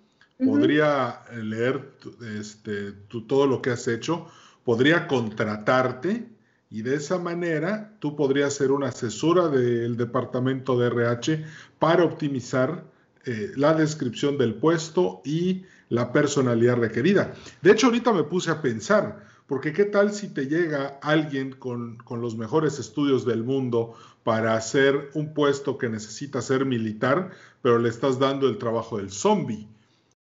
podría 0.45 1.21
leer 1.35 1.93
este, 2.39 2.93
todo 3.27 3.47
lo 3.47 3.61
que 3.61 3.71
has 3.71 3.87
hecho, 3.89 4.27
podría 4.65 5.07
contratarte 5.07 6.27
y 6.71 6.83
de 6.83 6.95
esa 6.95 7.19
manera 7.19 7.97
tú 7.99 8.17
podrías 8.17 8.55
ser 8.55 8.71
una 8.71 8.89
asesora 8.89 9.49
del 9.49 9.97
departamento 9.97 10.79
de 10.79 10.87
RH 10.87 11.45
para 11.79 12.05
optimizar 12.05 12.85
eh, 13.27 13.53
la 13.57 13.75
descripción 13.75 14.39
del 14.39 14.55
puesto 14.55 15.21
y 15.25 15.65
la 15.91 16.13
personalidad 16.13 16.77
requerida. 16.77 17.35
De 17.61 17.73
hecho, 17.73 17.89
ahorita 17.89 18.13
me 18.13 18.23
puse 18.23 18.51
a 18.51 18.63
pensar, 18.63 19.30
porque 19.51 19.73
qué 19.73 19.85
tal 19.85 20.13
si 20.13 20.29
te 20.29 20.47
llega 20.47 21.01
alguien 21.03 21.51
con, 21.51 21.99
los 22.09 22.37
mejores 22.37 22.79
estudios 22.79 23.27
del 23.27 23.43
mundo 23.43 23.97
para 24.23 24.55
hacer 24.55 25.11
un 25.15 25.35
puesto 25.35 25.77
que 25.77 25.89
necesita 25.89 26.41
ser 26.41 26.67
militar, 26.67 27.33
pero 27.61 27.81
le 27.81 27.89
estás 27.89 28.21
dando 28.21 28.49
el 28.49 28.59
trabajo 28.59 28.99
del 28.99 29.11
zombie. 29.11 29.67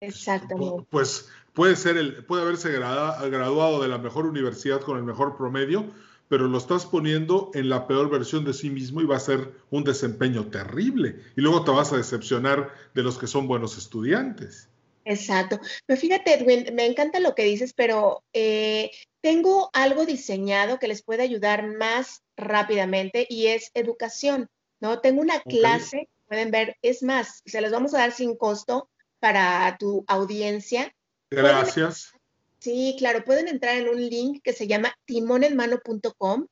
Exactamente. 0.00 0.84
Pues 0.90 1.28
puede 1.52 1.76
ser 1.76 1.96
el, 1.96 2.24
puede 2.24 2.42
haberse 2.42 2.72
graduado 2.72 3.80
de 3.80 3.86
la 3.86 3.98
mejor 3.98 4.26
universidad 4.26 4.80
con 4.80 4.98
el 4.98 5.04
mejor 5.04 5.36
promedio, 5.36 5.84
pero 6.26 6.48
lo 6.48 6.58
estás 6.58 6.84
poniendo 6.84 7.52
en 7.54 7.68
la 7.68 7.86
peor 7.86 8.10
versión 8.10 8.44
de 8.44 8.52
sí 8.52 8.68
mismo 8.68 9.00
y 9.00 9.06
va 9.06 9.14
a 9.14 9.20
ser 9.20 9.52
un 9.70 9.84
desempeño 9.84 10.46
terrible. 10.46 11.22
Y 11.36 11.40
luego 11.40 11.62
te 11.62 11.70
vas 11.70 11.92
a 11.92 11.96
decepcionar 11.96 12.74
de 12.94 13.04
los 13.04 13.16
que 13.16 13.28
son 13.28 13.46
buenos 13.46 13.78
estudiantes. 13.78 14.68
Exacto. 15.04 15.60
Pero 15.86 16.00
fíjate, 16.00 16.34
Edwin, 16.34 16.74
me 16.74 16.86
encanta 16.86 17.20
lo 17.20 17.34
que 17.34 17.44
dices, 17.44 17.72
pero 17.72 18.22
eh, 18.32 18.90
tengo 19.20 19.70
algo 19.72 20.06
diseñado 20.06 20.78
que 20.78 20.88
les 20.88 21.02
puede 21.02 21.22
ayudar 21.22 21.66
más 21.66 22.22
rápidamente 22.36 23.26
y 23.28 23.48
es 23.48 23.70
educación, 23.74 24.48
¿no? 24.80 25.00
Tengo 25.00 25.20
una 25.20 25.40
clase, 25.40 26.08
pueden 26.26 26.50
ver, 26.50 26.76
es 26.82 27.02
más, 27.02 27.42
se 27.44 27.60
las 27.60 27.70
vamos 27.70 27.94
a 27.94 27.98
dar 27.98 28.12
sin 28.12 28.36
costo 28.36 28.88
para 29.18 29.76
tu 29.78 30.04
audiencia. 30.08 30.94
Gracias. 31.30 32.12
sí, 32.58 32.96
claro, 32.98 33.24
pueden 33.24 33.48
entrar 33.48 33.76
en 33.76 33.88
un 33.88 34.00
link 34.00 34.42
que 34.42 34.52
se 34.52 34.66
llama 34.66 34.94
timonenmano.com 35.04 36.46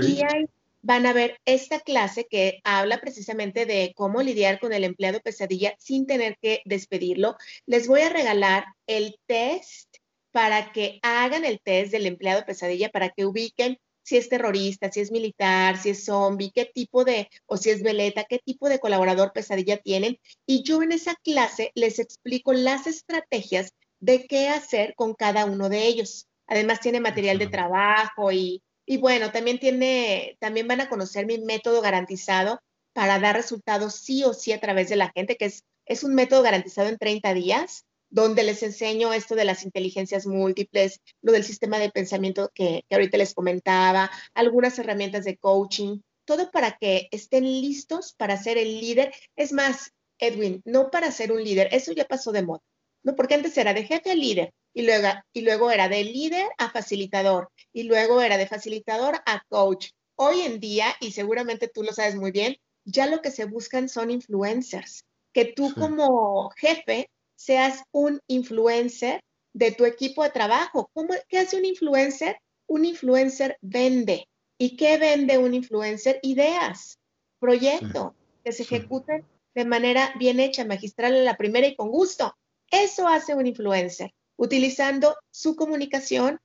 y 0.00 0.22
ahí 0.22 0.46
van 0.80 1.06
a 1.06 1.12
ver 1.12 1.40
esta 1.44 1.80
clase 1.80 2.26
que 2.28 2.60
habla 2.62 3.00
precisamente 3.00 3.64
de 3.64 3.92
cómo 3.96 4.22
lidiar 4.22 4.60
con 4.60 4.72
el 4.72 4.84
empleado 4.84 5.20
pesadilla 5.20 5.74
sin 5.78 6.06
tener 6.06 6.36
que 6.40 6.60
despedirlo. 6.66 7.36
Les 7.66 7.88
voy 7.88 8.02
a 8.02 8.10
regalar 8.10 8.64
el 8.86 9.18
test 9.26 9.96
para 10.34 10.72
que 10.72 10.98
hagan 11.02 11.44
el 11.44 11.60
test 11.60 11.92
del 11.92 12.06
empleado 12.06 12.44
pesadilla, 12.44 12.88
para 12.88 13.10
que 13.10 13.24
ubiquen 13.24 13.78
si 14.02 14.16
es 14.16 14.28
terrorista, 14.28 14.90
si 14.90 14.98
es 14.98 15.12
militar, 15.12 15.76
si 15.76 15.90
es 15.90 16.06
zombie, 16.06 16.50
qué 16.52 16.64
tipo 16.64 17.04
de, 17.04 17.28
o 17.46 17.56
si 17.56 17.70
es 17.70 17.84
veleta, 17.84 18.24
qué 18.24 18.40
tipo 18.40 18.68
de 18.68 18.80
colaborador 18.80 19.32
pesadilla 19.32 19.76
tienen. 19.76 20.18
Y 20.44 20.64
yo 20.64 20.82
en 20.82 20.90
esa 20.90 21.14
clase 21.22 21.70
les 21.76 22.00
explico 22.00 22.52
las 22.52 22.88
estrategias 22.88 23.74
de 24.00 24.26
qué 24.26 24.48
hacer 24.48 24.96
con 24.96 25.14
cada 25.14 25.44
uno 25.44 25.68
de 25.68 25.86
ellos. 25.86 26.26
Además 26.48 26.80
tiene 26.80 26.98
material 26.98 27.38
de 27.38 27.46
trabajo 27.46 28.32
y, 28.32 28.60
y 28.86 28.96
bueno, 28.96 29.30
también 29.30 29.60
tiene, 29.60 30.36
también 30.40 30.66
van 30.66 30.80
a 30.80 30.88
conocer 30.88 31.26
mi 31.26 31.38
método 31.38 31.80
garantizado 31.80 32.60
para 32.92 33.20
dar 33.20 33.36
resultados 33.36 33.94
sí 33.94 34.24
o 34.24 34.34
sí 34.34 34.50
a 34.50 34.60
través 34.60 34.88
de 34.88 34.96
la 34.96 35.12
gente, 35.14 35.36
que 35.36 35.44
es, 35.44 35.62
es 35.86 36.02
un 36.02 36.16
método 36.16 36.42
garantizado 36.42 36.88
en 36.88 36.98
30 36.98 37.34
días 37.34 37.84
donde 38.14 38.44
les 38.44 38.62
enseño 38.62 39.12
esto 39.12 39.34
de 39.34 39.44
las 39.44 39.64
inteligencias 39.64 40.24
múltiples, 40.24 41.00
lo 41.20 41.32
del 41.32 41.42
sistema 41.42 41.80
de 41.80 41.90
pensamiento 41.90 42.48
que, 42.54 42.84
ahorita 42.88 43.18
les 43.18 43.34
comentaba, 43.34 44.08
algunas 44.34 44.78
herramientas 44.78 45.24
de 45.24 45.36
coaching, 45.36 45.98
todo 46.24 46.52
para 46.52 46.78
que 46.78 47.08
estén 47.10 47.42
listos 47.42 48.14
para 48.16 48.36
ser 48.36 48.56
el 48.56 48.80
líder. 48.80 49.12
Es 49.34 49.52
más, 49.52 49.90
Edwin, 50.20 50.62
no 50.64 50.92
para 50.92 51.10
ser 51.10 51.32
un 51.32 51.42
líder, 51.42 51.68
eso 51.72 51.90
ya 51.90 52.04
pasó 52.04 52.30
de 52.30 52.44
moda, 52.44 52.62
¿no? 53.02 53.16
Porque 53.16 53.34
antes 53.34 53.58
era 53.58 53.74
de 53.74 53.82
jefe 53.82 54.12
a 54.12 54.14
líder 54.14 54.52
y 54.72 54.82
luego, 54.82 55.08
y 55.32 55.40
luego 55.40 55.72
era 55.72 55.88
de 55.88 56.04
líder 56.04 56.46
a 56.58 56.70
facilitador 56.70 57.50
y 57.72 57.82
luego 57.82 58.22
era 58.22 58.38
de 58.38 58.46
facilitador 58.46 59.16
a 59.26 59.42
coach. 59.48 59.88
Hoy 60.14 60.42
en 60.42 60.60
día, 60.60 60.86
y 61.00 61.10
seguramente 61.10 61.66
tú 61.66 61.82
lo 61.82 61.92
sabes 61.92 62.14
muy 62.14 62.30
bien, 62.30 62.58
ya 62.84 63.08
lo 63.08 63.22
que 63.22 63.32
se 63.32 63.46
buscan 63.46 63.88
son 63.88 64.12
influencers, 64.12 65.04
que 65.32 65.46
tú 65.46 65.74
como 65.74 66.50
jefe 66.50 67.10
seas 67.44 67.82
un 67.92 68.20
influencer 68.26 69.20
de 69.52 69.72
tu 69.72 69.84
equipo 69.84 70.22
de 70.22 70.30
trabajo. 70.30 70.90
¿Qué 71.28 71.38
hace 71.38 71.58
un 71.58 71.66
influencer? 71.66 72.38
Un 72.66 72.86
influencer 72.86 73.58
vende. 73.60 74.26
¿Y 74.58 74.76
qué 74.76 74.96
vende 74.96 75.36
un 75.36 75.52
influencer? 75.52 76.20
Ideas, 76.22 76.98
proyectos 77.38 78.12
que 78.42 78.52
se 78.52 78.62
ejecuten 78.62 79.26
de 79.54 79.64
manera 79.66 80.14
bien 80.18 80.40
hecha, 80.40 80.64
magistral 80.64 81.14
en 81.16 81.26
la 81.26 81.36
primera 81.36 81.66
y 81.66 81.76
con 81.76 81.90
gusto. 81.90 82.34
Eso 82.70 83.06
hace 83.06 83.34
un 83.34 83.46
influencer, 83.46 84.10
utilizando 84.36 85.14
su 85.30 85.54
comunicación 85.54 86.38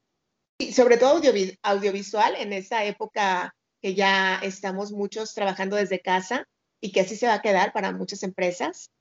y 0.58 0.74
sobre 0.74 0.98
todo 0.98 1.22
audiovisual 1.62 2.36
en 2.36 2.52
esa 2.52 2.84
época 2.84 3.56
que 3.82 3.96
ya 3.96 4.40
estamos 4.44 4.92
muchos 4.92 5.34
trabajando 5.34 5.78
desde 5.78 6.02
casa 6.02 6.46
y 6.82 6.92
que 6.92 7.02
así 7.02 7.16
se 7.16 7.28
va 7.28 7.36
a 7.36 7.42
quedar 7.42 7.72
para 7.72 7.94
muchas 7.94 8.24
empresas 8.24 8.92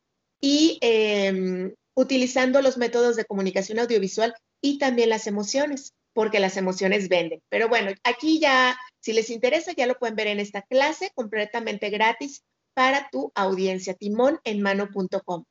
y 0.41 0.79
em, 0.81 1.75
utilizando 1.99 2.63
los 2.63 2.79
métodos 2.79 3.17
de 3.17 3.25
comunicación 3.25 3.81
audiovisual 3.81 4.33
y 4.63 4.79
también 4.79 5.09
las 5.09 5.27
emociones, 5.27 5.95
porque 6.13 6.39
las 6.39 6.57
emociones 6.57 7.09
venden. 7.09 7.43
Pero 7.49 7.69
bueno, 7.69 7.91
aquí 8.05 8.39
ya, 8.39 8.79
si 9.01 9.13
les 9.13 9.31
interesa, 9.31 9.73
ya 9.77 9.89
lo 9.89 9.99
pueden 9.99 10.15
ver 10.15 10.29
en 10.29 10.39
esta 10.39 10.63
clase 10.63 11.11
completamente 11.17 11.91
gratis 11.91 12.45
para 12.73 13.09
tu 13.11 13.33
audiencia, 13.35 13.95
timonenmano.com. 13.95 15.43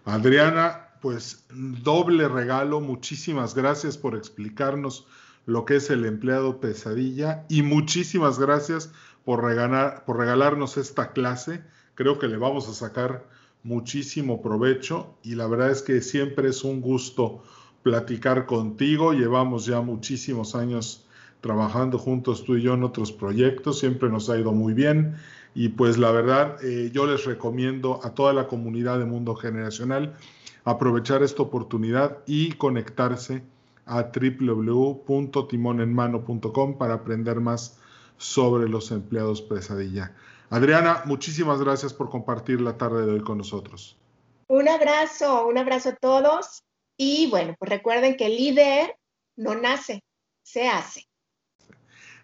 Adriana, 0.05 0.88
pues 1.01 1.47
doble 1.51 2.29
regalo. 2.29 2.81
Muchísimas 2.81 3.55
gracias 3.55 3.97
por 3.97 4.16
explicarnos 4.16 5.07
lo 5.47 5.64
que 5.64 5.77
es 5.77 5.90
el 5.90 6.05
empleado 6.05 6.61
pesadilla 6.61 7.45
y 7.49 7.62
muchísimas 7.62 8.38
gracias 8.38 8.92
por, 9.25 9.42
regalar, 9.42 10.05
por 10.05 10.18
regalarnos 10.18 10.77
esta 10.77 11.12
clase. 11.12 11.62
Creo 11.95 12.18
que 12.18 12.29
le 12.29 12.37
vamos 12.37 12.68
a 12.68 12.75
sacar 12.75 13.27
muchísimo 13.62 14.42
provecho 14.42 15.16
y 15.23 15.35
la 15.35 15.47
verdad 15.47 15.71
es 15.71 15.83
que 15.83 16.01
siempre 16.01 16.49
es 16.49 16.64
un 16.64 16.81
gusto 16.81 17.42
platicar 17.83 18.47
contigo. 18.47 19.12
Llevamos 19.12 19.66
ya 19.66 19.81
muchísimos 19.81 20.55
años 20.55 21.07
trabajando 21.42 21.98
juntos 21.98 22.44
tú 22.44 22.57
y 22.57 22.62
yo 22.62 22.72
en 22.72 22.85
otros 22.85 23.12
proyectos, 23.12 23.81
siempre 23.81 24.09
nos 24.09 24.31
ha 24.31 24.38
ido 24.38 24.52
muy 24.52 24.72
bien 24.72 25.16
y 25.55 25.68
pues 25.68 25.98
la 25.98 26.11
verdad 26.11 26.57
eh, 26.64 26.90
yo 26.94 27.07
les 27.07 27.26
recomiendo 27.26 28.00
a 28.02 28.14
toda 28.14 28.33
la 28.33 28.46
comunidad 28.46 28.98
de 28.98 29.05
Mundo 29.05 29.35
Generacional 29.35 30.16
aprovechar 30.64 31.22
esta 31.22 31.42
oportunidad 31.42 32.20
y 32.26 32.52
conectarse 32.52 33.42
a 33.85 34.11
www.timonenmano.com 34.14 36.78
para 36.78 36.94
aprender 36.94 37.40
más 37.40 37.78
sobre 38.16 38.66
los 38.68 38.92
empleados 38.92 39.42
pesadilla. 39.42 40.14
Adriana, 40.48 41.02
muchísimas 41.07 41.61
gracias 41.61 41.92
por 41.92 42.09
compartir 42.09 42.61
la 42.61 42.78
tarde 42.78 43.05
de 43.05 43.11
hoy 43.12 43.22
con 43.22 43.38
nosotros. 43.38 43.98
Un 44.46 44.68
abrazo, 44.68 45.48
un 45.48 45.59
abrazo 45.59 45.88
a 45.90 45.96
todos 45.96 46.62
y 46.96 47.28
bueno, 47.31 47.57
pues 47.59 47.68
recuerden 47.68 48.16
que 48.16 48.26
el 48.26 48.37
líder 48.37 48.94
no 49.37 49.57
nace, 49.57 50.05
se 50.44 50.68
hace. 50.68 51.09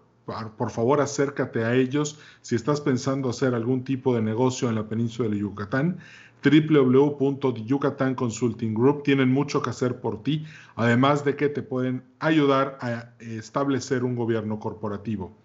por 0.56 0.70
favor 0.70 1.00
acércate 1.00 1.64
a 1.64 1.74
ellos 1.74 2.20
si 2.40 2.54
estás 2.54 2.80
pensando 2.80 3.30
hacer 3.30 3.52
algún 3.52 3.82
tipo 3.82 4.14
de 4.14 4.22
negocio 4.22 4.68
en 4.68 4.76
la 4.76 4.88
península 4.88 5.28
de 5.28 5.38
Yucatán 5.38 5.98
www.yucatan 6.44 8.14
Consulting 8.14 8.74
Group. 8.74 9.02
Tienen 9.02 9.30
mucho 9.32 9.60
que 9.60 9.70
hacer 9.70 10.00
por 10.00 10.22
ti, 10.22 10.44
además 10.76 11.24
de 11.24 11.34
que 11.34 11.48
te 11.48 11.62
pueden 11.62 12.04
ayudar 12.18 12.78
a 12.80 13.14
establecer 13.18 14.04
un 14.04 14.14
gobierno 14.16 14.58
corporativo. 14.58 15.41